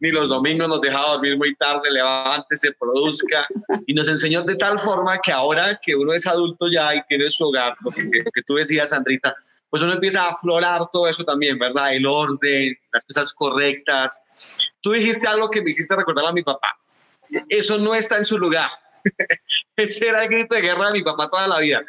[0.00, 3.46] Ni los domingos nos dejaba dormir muy tarde, levante, se produzca.
[3.86, 7.28] Y nos enseñó de tal forma que ahora que uno es adulto ya y tiene
[7.30, 9.34] su hogar, porque que, tú decías, Sandrita,
[9.70, 11.92] pues uno empieza a aflorar todo eso también, ¿verdad?
[11.92, 14.22] El orden, las cosas correctas.
[14.80, 16.68] Tú dijiste algo que me hiciste recordar a mi papá.
[17.48, 18.70] Eso no está en su lugar.
[19.76, 21.82] Ese era el grito de guerra de mi papá toda la vida.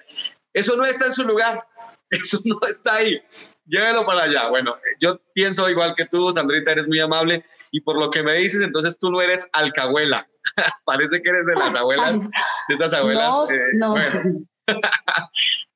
[0.54, 1.66] Eso no está en su lugar.
[2.10, 3.22] Eso no está ahí.
[3.66, 4.50] Llévelo para allá.
[4.50, 8.36] Bueno, yo pienso igual que tú, Sandrita, eres muy amable y por lo que me
[8.36, 10.28] dices, entonces tú no eres alcahuela.
[10.86, 13.30] Parece que eres de las abuelas, de esas abuelas.
[13.30, 13.96] No, eh, no.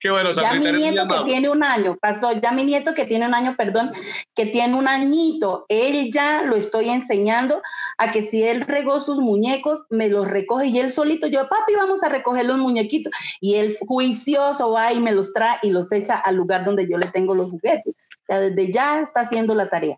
[0.04, 3.26] Qué bueno, Ya mi nieto que tiene un año, pasó, ya mi nieto que tiene
[3.26, 3.94] un año, perdón,
[4.36, 7.62] que tiene un añito, él ya lo estoy enseñando
[7.98, 11.76] a que si él regó sus muñecos, me los recoge y él solito, yo, papi,
[11.76, 13.14] vamos a recoger los muñequitos.
[13.40, 16.98] Y él juicioso va y me los trae y los echa al lugar donde yo
[16.98, 17.96] le tengo los juguetes.
[17.96, 19.98] O sea, desde ya está haciendo la tarea.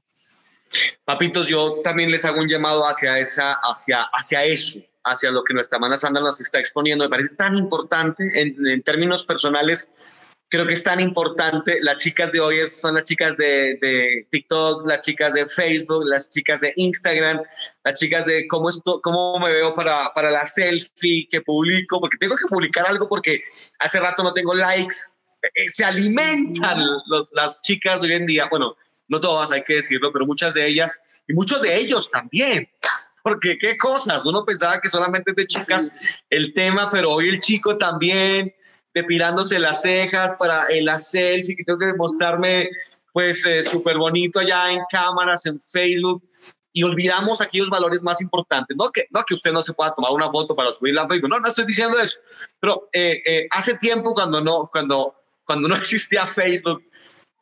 [1.03, 5.53] Papitos, yo también les hago un llamado hacia, esa, hacia, hacia eso, hacia lo que
[5.53, 7.03] nuestra hermana Sandra nos está exponiendo.
[7.03, 9.89] Me parece tan importante en, términos personales.
[10.49, 11.79] Creo que es tan importante.
[11.81, 16.29] Las chicas de hoy son las chicas de, de, TikTok, las chicas de Facebook, las
[16.29, 17.41] chicas de Instagram,
[17.83, 22.17] las chicas de cómo, esto, cómo me veo para, para la selfie que publico, porque
[22.17, 23.43] tengo que publicar algo porque
[23.79, 24.95] hace rato no tengo likes.
[25.53, 28.47] Eh, se alimentan los, las chicas de hoy en día.
[28.49, 28.75] Bueno,
[29.07, 32.69] no todas hay que decirlo, pero muchas de ellas y muchos de ellos también.
[33.23, 37.75] Porque qué cosas, uno pensaba que solamente de chicas el tema, pero hoy el chico
[37.75, 38.53] también
[38.93, 42.69] depilándose las cejas para el la selfie, que tengo que mostrarme
[43.11, 46.21] pues eh, súper bonito allá en cámaras, en Facebook,
[46.71, 48.75] y olvidamos aquellos valores más importantes.
[48.77, 51.29] No que, no que usted no se pueda tomar una foto para subirla a Facebook,
[51.29, 52.17] no, no estoy diciendo eso,
[52.59, 56.83] pero eh, eh, hace tiempo cuando no, cuando, cuando no existía Facebook,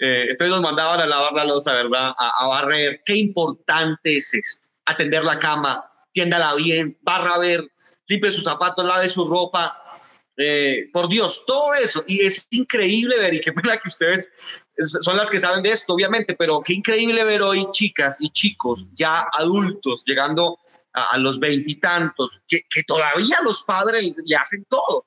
[0.06, 2.14] eh, entonces nos mandaban a lavar la losa, ¿verdad?
[2.18, 3.02] A, barrer.
[3.06, 4.68] Qué importante es esto.
[4.86, 7.66] Atender la cama, tiéndala bien, barra a ver,
[8.08, 9.80] limpie sus zapatos, lave su ropa.
[10.36, 12.04] Eh, por Dios, todo eso.
[12.06, 14.30] Y es increíble ver, y qué pena que ustedes
[14.78, 18.88] son las que saben de esto, obviamente, pero qué increíble ver hoy chicas y chicos
[18.96, 20.60] ya adultos llegando
[20.92, 25.06] a, los veintitantos, que, que todavía los padres le hacen todo.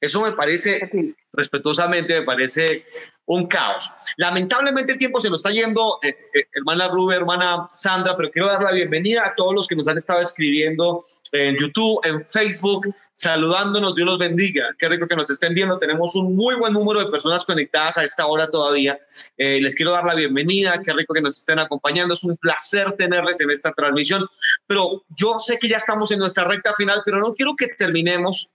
[0.00, 0.90] Eso me parece,
[1.32, 2.86] respetuosamente, me parece
[3.26, 3.90] un caos.
[4.16, 8.48] Lamentablemente el tiempo se nos está yendo, eh, eh, hermana Rube, hermana Sandra, pero quiero
[8.48, 12.94] dar la bienvenida a todos los que nos han estado escribiendo en YouTube, en Facebook,
[13.12, 14.68] saludándonos, Dios los bendiga.
[14.78, 15.78] Qué rico que nos estén viendo.
[15.78, 18.98] Tenemos un muy buen número de personas conectadas a esta hora todavía.
[19.36, 20.80] Eh, les quiero dar la bienvenida.
[20.82, 22.14] Qué rico que nos estén acompañando.
[22.14, 24.26] Es un placer tenerles en esta transmisión.
[24.66, 28.52] Pero yo sé que ya estamos en nuestra recta final, pero no quiero que terminemos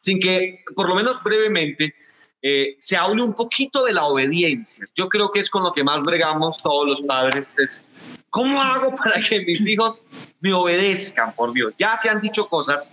[0.00, 1.94] sin que, por lo menos brevemente,
[2.42, 4.86] eh, se hable un poquito de la obediencia.
[4.94, 7.84] Yo creo que es con lo que más bregamos todos los padres, es
[8.30, 10.04] cómo hago para que mis hijos
[10.40, 11.74] me obedezcan, por Dios.
[11.78, 12.90] Ya se han dicho cosas,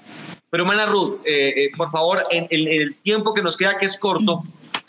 [0.50, 4.00] pero hermana Ruth, eh, eh, por favor, en, el tiempo que nos queda, que es
[4.00, 4.44] corto,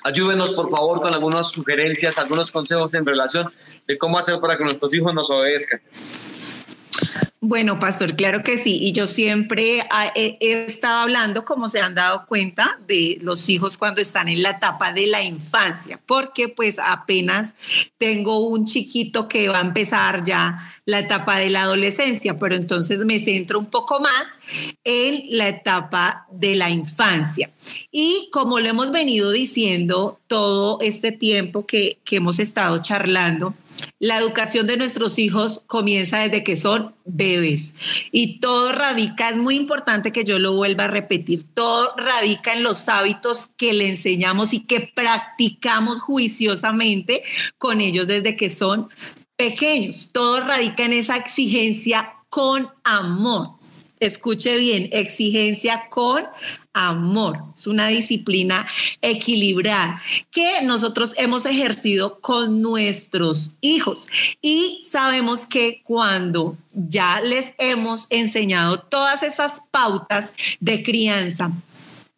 [0.04, 3.52] ayúdenos por favor con algunas sugerencias, algunos consejos en relación
[3.86, 5.80] de cómo hacer para que nuestros hijos nos obedezcan.
[7.46, 8.78] Bueno, pastor, claro que sí.
[8.80, 9.82] Y yo siempre
[10.14, 14.52] he, estado hablando, como se han dado cuenta, de los hijos cuando están en la
[14.52, 17.52] etapa de la infancia, porque pues apenas
[17.98, 23.04] tengo un chiquito que va a empezar ya la etapa de la adolescencia, pero entonces
[23.04, 24.38] me centro un poco más
[24.84, 27.50] en la etapa de la infancia.
[27.90, 33.54] Y como lo hemos venido diciendo todo este tiempo que, que hemos estado charlando,
[33.98, 37.74] la educación de nuestros hijos comienza desde que son bebés
[38.12, 42.62] y todo radica, es muy importante que yo lo vuelva a repetir, todo radica en
[42.62, 47.22] los hábitos que le enseñamos y que practicamos juiciosamente
[47.58, 48.88] con ellos desde que son
[49.36, 50.10] pequeños.
[50.12, 53.50] Todo radica en esa exigencia con amor.
[54.00, 56.24] Escuche bien, exigencia con
[56.74, 57.38] amor.
[57.54, 58.66] Es una disciplina
[59.00, 64.08] equilibrada que nosotros hemos ejercido con nuestros hijos
[64.42, 71.52] y sabemos que cuando ya les hemos enseñado todas esas pautas de crianza,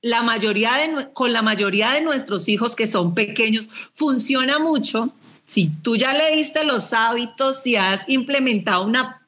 [0.00, 5.12] la mayoría de, con la mayoría de nuestros hijos que son pequeños funciona mucho
[5.46, 9.22] si tú ya le diste los hábitos, si has implementado una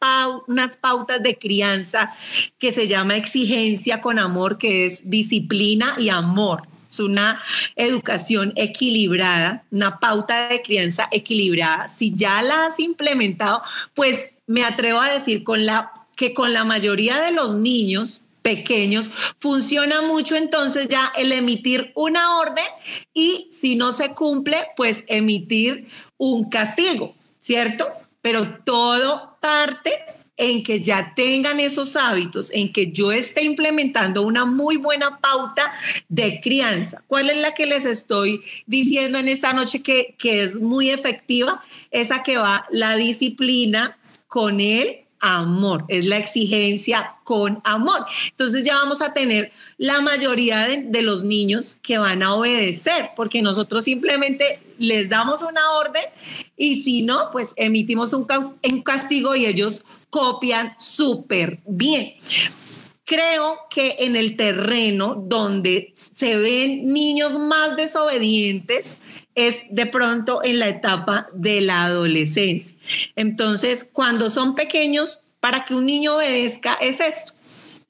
[0.46, 2.14] unas pautas de crianza
[2.58, 6.62] que se llama exigencia con amor, que es disciplina y amor.
[6.88, 7.42] Es una
[7.76, 11.88] educación equilibrada, una pauta de crianza equilibrada.
[11.88, 13.62] Si ya la has implementado,
[13.94, 19.10] pues me atrevo a decir con la, que con la mayoría de los niños pequeños,
[19.38, 22.64] funciona mucho entonces ya el emitir una orden
[23.12, 27.88] y si no se cumple, pues emitir un castigo, ¿cierto?
[28.20, 29.92] Pero todo parte
[30.38, 35.72] en que ya tengan esos hábitos, en que yo esté implementando una muy buena pauta
[36.08, 37.02] de crianza.
[37.08, 41.62] ¿Cuál es la que les estoy diciendo en esta noche que, que es muy efectiva?
[41.90, 48.06] Esa que va la disciplina con él amor, es la exigencia con amor.
[48.30, 53.40] Entonces ya vamos a tener la mayoría de, los niños que van a obedecer, porque
[53.40, 56.02] nosotros simplemente les damos una orden
[56.56, 58.26] y si no, pues emitimos un,
[58.70, 62.14] un castigo y ellos copian súper bien.
[63.04, 68.98] Creo que en el terreno donde se ven niños más desobedientes,
[69.46, 72.76] es de pronto en la etapa de la adolescencia.
[73.16, 77.34] Entonces, cuando son pequeños, para que un niño obedezca es esto,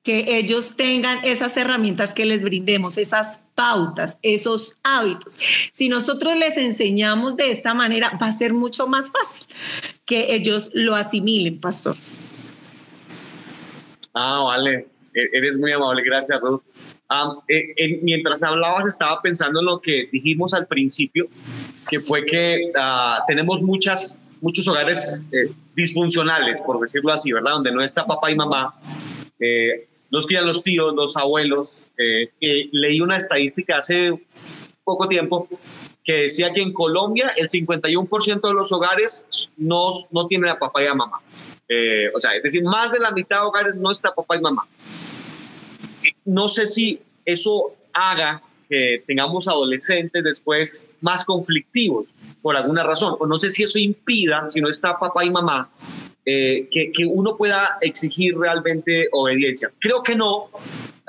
[0.02, 5.38] que ellos tengan esas herramientas que les brindemos, esas pautas, esos hábitos.
[5.72, 9.46] Si nosotros les enseñamos de esta manera, va a ser mucho más fácil
[10.06, 11.96] que ellos lo asimilen, pastor.
[14.14, 14.88] Ah, vale.
[15.14, 16.02] E-, eres muy amable.
[16.02, 16.62] Gracias, Ruth.
[17.48, 21.26] Eh, mientras hablabas estaba pensando en lo que dijimos al principio,
[21.88, 27.52] que fue que ah, tenemos muchas, muchos hogares eh, disfuncionales, por decirlo así, ¿verdad?
[27.52, 28.74] Donde no está papá y mamá.
[29.40, 31.88] Eh, los cuidan los tíos, los abuelos.
[31.96, 34.12] leí una estadística hace
[34.84, 35.48] poco tiempo
[36.04, 40.82] que decía que en Colombia el 51% de los hogares no, no tienen a papá
[40.82, 41.20] y a mamá.
[42.14, 44.66] o sea, es decir, más de la mitad de hogares no está papá y mamá
[46.24, 52.10] no sé si eso haga que tengamos adolescentes después más conflictivos
[52.42, 55.70] por alguna razón, o no sé si eso impida, si no está papá y mamá,
[56.24, 59.70] eh, que, uno pueda exigir realmente obediencia.
[59.78, 60.50] Creo que no,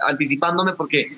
[0.08, 1.12] anticipándome porque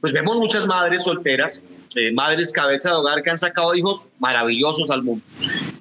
[0.00, 1.64] pues vemos muchas madres solteras,
[1.94, 5.24] eh, madres cabeza de hogar que han sacado hijos maravillosos al mundo.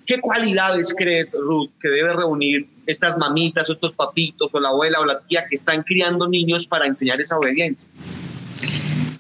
[0.06, 5.06] ¿Qué cualidades crees, Ruth, que debe reunir estas mamitas, estos papitos, o la abuela o
[5.06, 7.90] la tía que están criando niños para enseñar esa obediencia?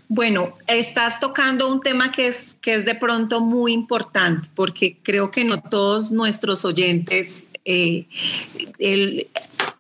[0.07, 5.31] Bueno, estás tocando un tema que es, que es de pronto muy importante, porque creo
[5.31, 8.07] que no todos nuestros oyentes eh,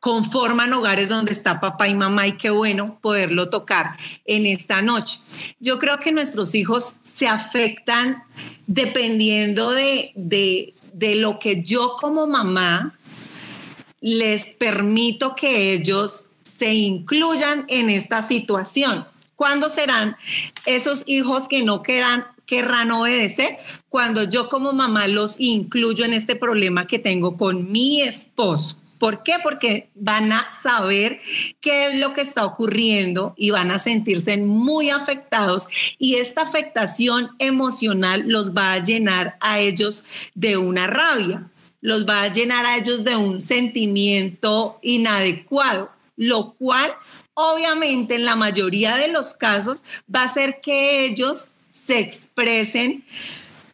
[0.05, 5.19] conforman hogares donde está papá y mamá y qué bueno poderlo tocar en esta noche.
[5.59, 8.23] Yo creo que nuestros hijos se afectan
[8.67, 12.97] dependiendo de, de, de lo que yo como mamá
[13.99, 19.05] les permito que ellos se incluyan en esta situación.
[19.35, 20.15] ¿Cuándo serán
[20.65, 23.57] esos hijos que no querrán, obedecer?
[23.89, 28.77] Cuando yo como mamá los incluyo en este problema que tengo con mi esposo.
[28.97, 29.33] ¿Por qué?
[29.43, 31.19] Porque van a saber
[31.59, 35.67] qué es lo que está ocurriendo y van a sentirse muy afectados
[35.97, 41.49] y esta afectación emocional los va a llenar a ellos de una rabia,
[41.81, 46.93] los va a llenar a ellos de un sentimiento inadecuado, lo cual
[47.33, 49.83] obviamente en la mayoría de los casos
[50.13, 53.03] va a hacer que ellos se expresen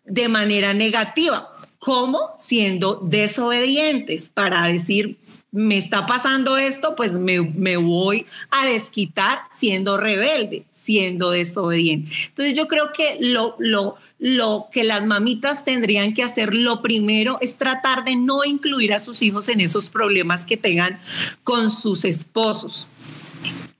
[0.04, 1.51] de manera negativa
[1.82, 5.18] como siendo desobedientes para decir,
[5.52, 7.40] me está pasando esto, pues me,
[7.78, 12.12] voy a desquitar siendo rebelde, siendo desobediente.
[12.28, 17.40] Entonces yo creo que lo, lo, lo que las mamitas tendrían que hacer, lo primero
[17.42, 21.02] es tratar de no incluir a sus hijos en esos problemas que tengan
[21.44, 22.90] con sus esposos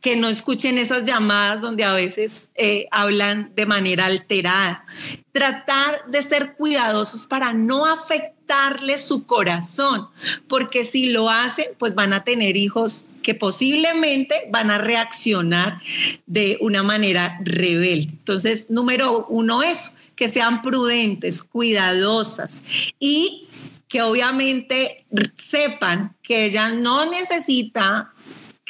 [0.02, 4.86] que no escuchen esas llamadas donde a veces eh, hablan de manera alterada.
[5.32, 10.08] Tratar de ser cuidadosos para no afectarle su corazón,
[10.48, 15.80] porque si lo hacen, pues van a tener hijos que posiblemente van a reaccionar
[16.26, 18.10] de una manera rebelde.
[18.10, 22.62] Entonces, número uno es que sean prudentes, cuidadosas
[23.00, 23.48] y
[23.88, 28.11] que obviamente sepan que ella no necesita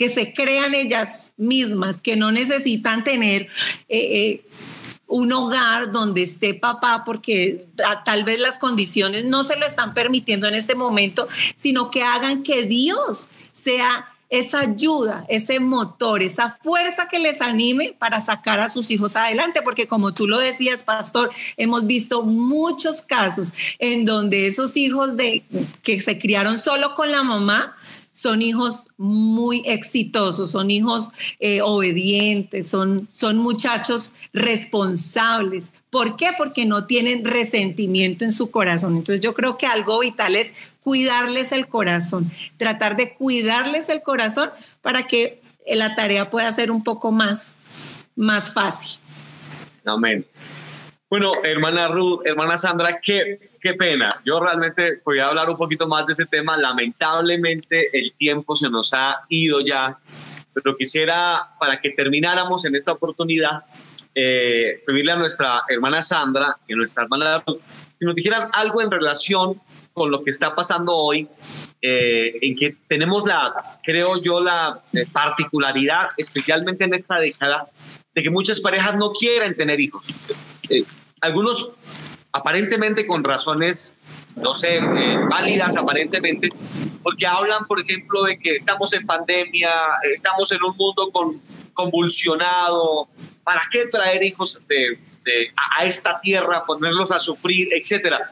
[0.01, 3.43] que se crean ellas mismas, que no necesitan tener...
[3.87, 4.45] Eh, eh,
[5.07, 7.67] un hogar donde esté papá porque
[8.05, 11.27] tal vez las condiciones no se lo están permitiendo en este momento,
[11.57, 17.93] sino que hagan que Dios sea esa ayuda, ese motor, esa fuerza que les anime
[17.99, 23.01] para sacar a sus hijos adelante, porque como tú lo decías, pastor, hemos visto muchos
[23.01, 25.43] casos en donde esos hijos de
[25.83, 27.75] que se criaron solo con la mamá
[28.11, 35.71] son hijos muy exitosos, son hijos eh, obedientes, son, son muchachos responsables.
[35.89, 36.31] ¿Por qué?
[36.37, 38.97] Porque no tienen resentimiento en su corazón.
[38.97, 40.51] Entonces yo creo que algo vital es
[40.83, 44.51] cuidarles el corazón, tratar de cuidarles el corazón
[44.81, 47.55] para que la tarea pueda ser un poco más,
[48.15, 48.99] más fácil.
[49.85, 50.25] Amén.
[51.11, 54.07] Bueno, hermana Ruth, hermana Sandra, qué, qué pena.
[54.23, 56.55] Yo realmente podía hablar un poquito más de ese tema.
[56.55, 59.99] Lamentablemente el tiempo se nos ha ido ya,
[60.53, 63.65] pero quisiera, para que termináramos en esta oportunidad,
[64.15, 67.59] eh, pedirle a nuestra hermana Sandra y a nuestra hermana Ruth
[67.99, 71.27] que nos dijeran algo en relación con lo que está pasando hoy,
[71.81, 77.67] eh, en que tenemos la, creo yo, la eh, particularidad, especialmente en esta década,
[78.15, 80.17] de que muchas parejas no quieren tener hijos
[81.21, 81.77] algunos
[82.33, 83.95] aparentemente con razones,
[84.35, 86.49] no sé, eh, válidas aparentemente,
[87.03, 89.69] porque hablan, por ejemplo, de que estamos en pandemia,
[90.13, 91.41] estamos en un mundo con,
[91.73, 93.07] convulsionado,
[93.43, 94.97] ¿para qué traer hijos de,
[95.77, 98.31] a, esta tierra, ponerlos a sufrir, etcétera?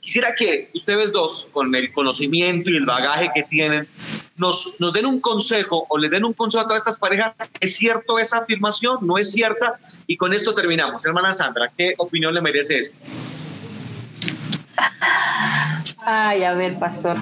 [0.00, 3.88] Quisiera que ustedes dos, con el conocimiento y el bagaje que tienen,
[4.38, 7.34] nos, nos den un consejo o le den un consejo a todas estas parejas.
[7.60, 9.06] ¿Es cierto esa afirmación?
[9.06, 9.78] ¿No es cierta?
[10.06, 11.04] Y con esto terminamos.
[11.04, 13.00] Hermana Sandra, ¿qué opinión le merece esto?
[16.00, 17.18] Ay, a ver, pastor.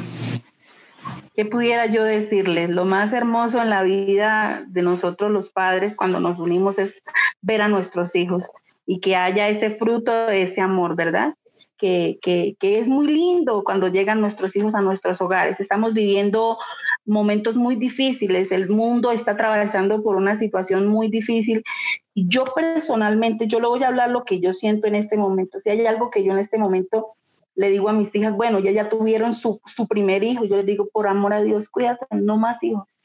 [1.35, 2.69] ¿Qué pudiera yo decirle?
[2.69, 7.03] Lo más hermoso en la vida de nosotros los padres cuando nos unimos es
[7.43, 8.51] ver a nuestros hijos
[8.87, 11.35] y que haya ese fruto de ese amor, ¿verdad?
[11.77, 15.61] Que, que, que, es muy lindo cuando llegan nuestros hijos a nuestros hogares.
[15.61, 16.57] Estamos viviendo
[17.07, 21.63] momentos muy difíciles, el mundo está atravesando por una situación muy difícil.
[22.15, 25.59] Y yo personalmente, yo le voy a hablar lo que yo siento en este momento.
[25.59, 27.09] Si hay algo que yo en este momento
[27.55, 30.67] le digo a mis hijas, bueno, ya ya tuvieron su, su primer hijo, yo les
[30.67, 32.99] digo, por amor a Dios, cuídate, no más hijos,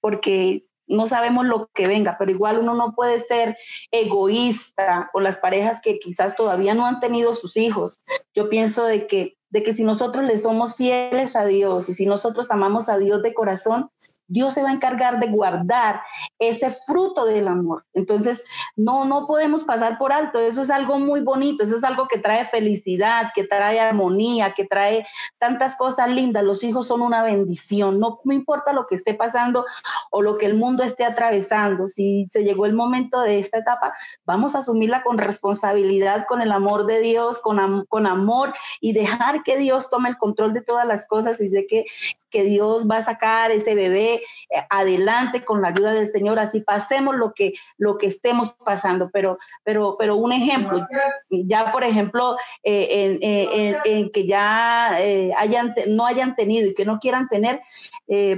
[0.00, 3.56] porque no sabemos lo que venga, pero igual uno no puede ser
[3.90, 8.04] egoísta con las parejas que quizás todavía no han tenido sus hijos.
[8.34, 12.06] Yo pienso de que de que si nosotros le somos fieles a Dios y si
[12.06, 13.90] nosotros amamos a Dios de corazón,
[14.28, 16.02] Dios se va a encargar de guardar
[16.38, 17.84] ese fruto del amor.
[17.94, 18.44] Entonces,
[18.76, 20.38] no, no podemos pasar por alto.
[20.38, 21.64] Eso es algo muy bonito.
[21.64, 25.06] Eso es algo que trae felicidad, que trae armonía, que trae
[25.38, 26.44] tantas cosas lindas.
[26.44, 27.98] Los hijos son una bendición.
[27.98, 29.64] No, no importa lo que esté pasando
[30.10, 31.88] o lo que el mundo esté atravesando.
[31.88, 33.94] Si se llegó el momento de esta etapa,
[34.26, 39.42] vamos a asumirla con responsabilidad, con el amor de Dios, con, con amor y dejar
[39.42, 41.40] que Dios tome el control de todas las cosas.
[41.40, 41.86] Y sé que,
[42.30, 44.22] que Dios va a sacar ese bebé eh,
[44.70, 49.10] adelante con la ayuda del Señor, así pasemos lo que, lo que estemos pasando.
[49.12, 50.86] Pero, pero, pero un ejemplo,
[51.30, 54.96] ya por ejemplo, eh, eh, en, que ya
[55.36, 57.60] hayan, no hayan tenido y que no quieran tener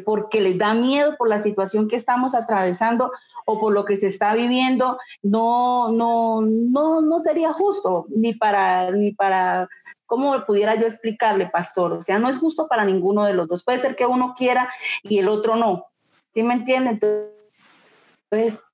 [0.05, 3.13] porque les da miedo por la situación que estamos atravesando
[3.45, 8.91] o por lo que se está viviendo, no, no, no, no sería justo ni para,
[8.91, 9.69] ni para
[10.11, 11.93] ¿cómo pudiera yo explicarle, pastor?
[11.93, 13.63] O sea, no es justo para ninguno de los dos.
[13.63, 14.69] Puede ser que uno quiera
[15.05, 15.87] y el otro no.
[16.31, 16.99] ¿Sí me entienden?
[18.31, 18.65] Entonces,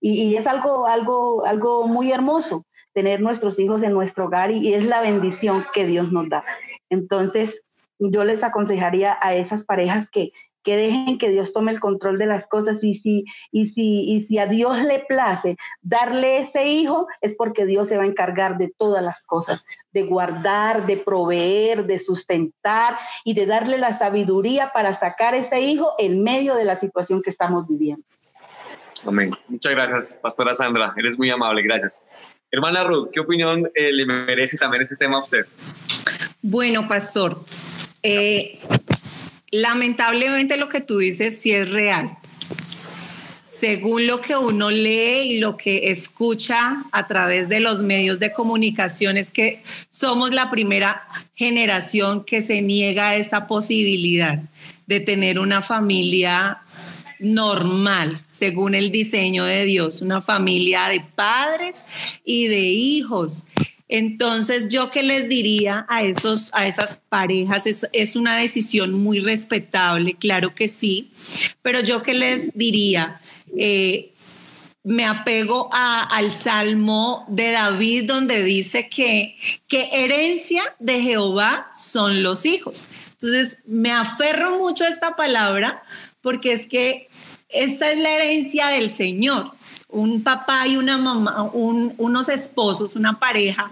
[0.00, 4.84] y, es algo, algo, algo muy hermoso tener nuestros hijos en nuestro hogar y es
[4.84, 6.44] la bendición que Dios nos da.
[6.90, 7.62] Entonces,
[8.00, 10.32] yo les aconsejaría a esas parejas que,
[10.62, 14.20] que dejen que Dios tome el control de las cosas y si, y si, y
[14.20, 18.58] si a Dios le place darle ese hijo, es porque Dios se va a encargar
[18.58, 24.70] de todas las cosas, de guardar, de proveer, de sustentar y de darle la sabiduría
[24.72, 28.04] para sacar ese hijo en medio de la situación que estamos viviendo.
[29.06, 29.30] Amén.
[29.48, 30.94] Muchas gracias, Pastora Sandra.
[30.96, 32.02] Eres muy amable, gracias.
[32.50, 35.46] Hermana Ruth, ¿qué opinión eh, le merece también ese tema a usted?
[36.42, 37.44] Bueno, Pastor,
[38.02, 38.58] eh,
[39.52, 42.18] lamentablemente lo que tú dices sí es real.
[43.46, 48.32] Según lo que uno lee y lo que escucha a través de los medios de
[48.32, 54.42] comunicación es que somos la primera generación que se niega esa posibilidad
[54.86, 56.62] de tener una familia
[57.20, 61.84] normal, según el diseño de Dios, una familia de padres
[62.24, 63.46] y de hijos
[63.94, 69.20] Entonces, yo qué les diría a, esos, a esas parejas, es, es una decisión muy
[69.20, 71.10] respetable, claro que sí,
[71.60, 73.20] pero yo qué les diría,
[73.54, 74.14] eh,
[74.82, 79.36] me apego al Salmo de David donde dice que,
[79.68, 82.88] que herencia de Jehová son los hijos.
[83.20, 85.82] Entonces, me aferro mucho a esta palabra
[86.22, 87.10] porque es que
[87.50, 89.52] esta es la herencia del Señor.
[89.92, 93.70] Un papá y una mamá, unos esposos, una pareja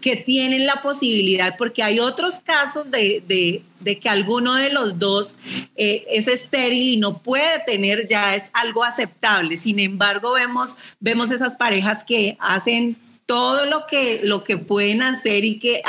[0.00, 5.36] que tienen la posibilidad, porque hay otros casos de, que alguno de los dos
[5.76, 9.56] eh, es estéril y no puede tener, ya es algo aceptable.
[9.56, 12.96] Sin embargo, vemos, vemos esas parejas que hacen
[13.28, 15.82] todo lo que, lo que pueden hacer y que,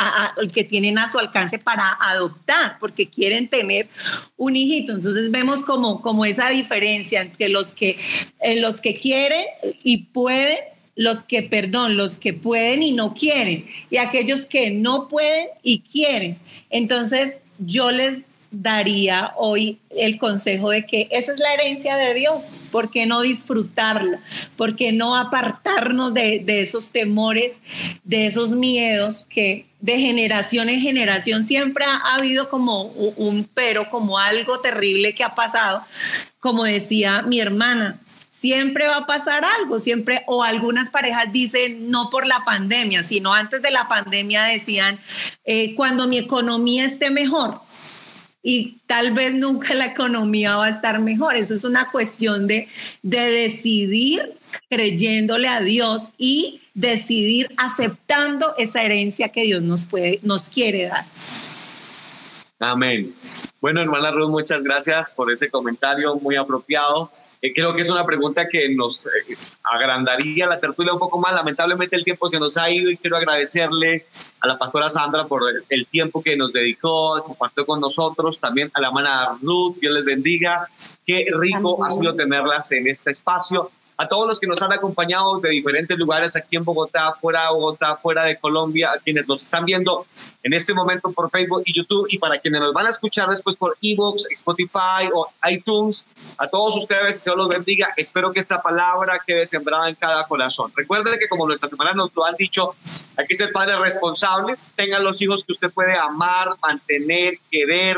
[0.52, 3.88] que tienen a su alcance para adoptar, porque quieren tener
[4.36, 4.92] un hijito.
[4.92, 7.98] Entonces vemos como, como esa diferencia entre los que,
[8.42, 9.46] eh, los que quieren
[9.86, 10.58] y pueden
[10.98, 15.80] los que, perdón, los que pueden y no quieren, y aquellos que no pueden y
[15.80, 16.40] quieren.
[16.70, 22.62] Entonces, yo les daría hoy el consejo de que esa es la herencia de Dios,
[22.72, 24.22] ¿por qué no disfrutarla?
[24.56, 27.60] ¿Por qué no apartarnos de, esos temores,
[28.04, 34.20] de esos miedos que de generación en generación siempre ha, habido como un pero, como
[34.20, 35.84] algo terrible que ha pasado?
[36.40, 42.10] Como decía mi hermana, siempre va a pasar algo, siempre, o algunas parejas dicen no
[42.10, 45.00] por la pandemia, sino antes de la pandemia decían,
[45.46, 47.62] eh, cuando mi economía esté mejor.
[48.42, 51.36] Y tal vez nunca la economía va a estar mejor.
[51.36, 52.70] Eso es una cuestión de,
[53.02, 54.34] de decidir
[54.70, 61.06] creyéndole a Dios y decidir aceptando esa herencia que Dios nos, puede, nos quiere dar.
[62.60, 63.14] Amén.
[63.62, 67.12] Bueno, hermana Ruth, muchas gracias por ese comentario muy apropiado.
[67.42, 71.34] Eh, creo que es una pregunta que nos eh, agrandaría la tertulia un poco más.
[71.34, 74.06] Lamentablemente el tiempo se nos ha ido y quiero agradecerle
[74.42, 78.82] a la pastora Sandra por el, tiempo que nos dedicó, compartió con nosotros, también a
[78.82, 80.68] la hermana Ruth, Dios les bendiga.
[81.06, 85.42] Qué rico ha sido tenerlas en este espacio a todos los que nos han acompañado
[85.42, 89.44] de diferentes lugares aquí en Bogotá, fuera de Bogotá, fuera de Colombia, a quienes nos
[89.44, 90.06] están viendo
[90.42, 93.58] en este momento por Facebook y YouTube y para quienes nos van a escuchar después
[93.58, 96.08] por Evox, Spotify o iTunes,
[96.38, 97.94] a todos ustedes, Dios los bendiga.
[97.98, 100.72] Espero que esta palabra quede sembrada en cada corazón.
[100.74, 102.76] Recuerden que como nuestra semana nos lo han dicho,
[103.18, 107.98] hay que ser padres responsables, tengan los hijos que usted puede amar, mantener, querer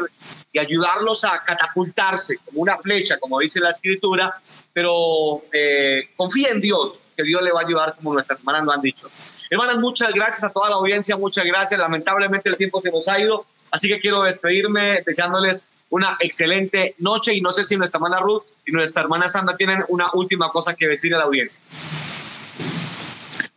[0.52, 4.41] y ayudarlos a catapultarse como una flecha, como dice la escritura,
[4.73, 8.72] pero eh, confía en Dios, que Dios le va a ayudar como nuestras hermanas lo
[8.72, 9.10] han dicho.
[9.49, 11.80] Hermanas, muchas gracias a toda la audiencia, muchas gracias.
[11.80, 17.34] Lamentablemente el tiempo se nos ha ido, así que quiero despedirme deseándoles una excelente noche
[17.34, 20.73] y no sé si nuestra hermana Ruth y nuestra hermana Sandra tienen una última cosa
[20.73, 21.61] que decir a la audiencia.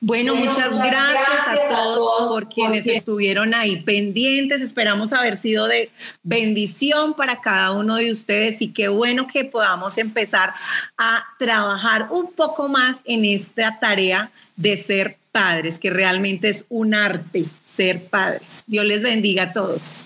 [0.06, 4.60] Bueno, muchas gracias a todos por quienes estuvieron ahí pendientes.
[4.60, 5.90] Esperamos haber sido de
[6.22, 10.52] bendición para cada uno de ustedes y qué bueno que podamos empezar
[10.98, 16.92] a trabajar un poco más en esta tarea de ser padres, que realmente es un
[16.92, 18.62] arte ser padres.
[18.66, 20.04] Dios les bendiga a todos.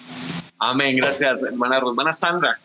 [0.61, 0.95] Amén.
[0.95, 2.57] Gracias, hermana Hermana Sandra.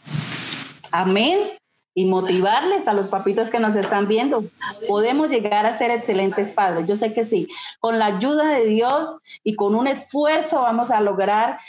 [0.91, 1.62] Amén
[1.95, 4.45] y motivarles a los papitos que nos están viendo.
[4.87, 6.85] Podemos llegar a ser excelentes padres.
[6.87, 7.47] Yo sé que sí.
[7.79, 9.07] Con la ayuda de Dios
[9.43, 11.59] y con un esfuerzo vamos a lograr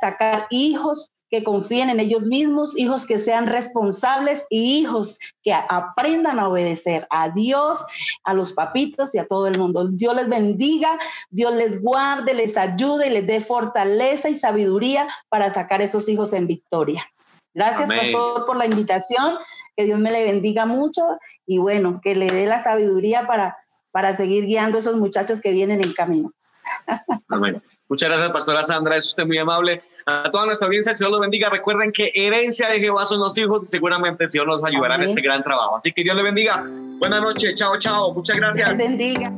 [0.00, 6.38] sacar hijos que confíen en ellos mismos, hijos que sean responsables y hijos que aprendan
[6.38, 7.84] a obedecer a Dios,
[8.22, 9.88] a los papitos y a todo el mundo.
[9.88, 10.98] Dios les bendiga,
[11.30, 16.32] Dios les guarde, les ayude y les dé fortaleza y sabiduría para sacar esos hijos
[16.32, 17.04] en victoria.
[17.56, 19.38] Gracias, pastor, por la invitación.
[19.76, 21.02] Que Dios me le bendiga mucho
[21.46, 23.56] y bueno, que le dé la sabiduría para,
[23.90, 26.32] para seguir guiando a esos muchachos que vienen en camino.
[27.28, 27.62] Amén.
[27.88, 28.96] Muchas gracias, pastora Sandra.
[28.96, 29.82] Es usted muy amable.
[30.06, 31.50] A toda nuestra audiencia, el Señor los bendiga.
[31.50, 35.02] Recuerden que herencia de Jehová son los hijos y seguramente el Señor nos ayudará en
[35.02, 35.76] este gran trabajo.
[35.76, 36.64] Así que Dios le bendiga.
[36.98, 37.54] Buenas noches.
[37.56, 38.14] Chao, chao.
[38.14, 38.78] Muchas gracias.
[38.78, 39.32] Dios bendiga.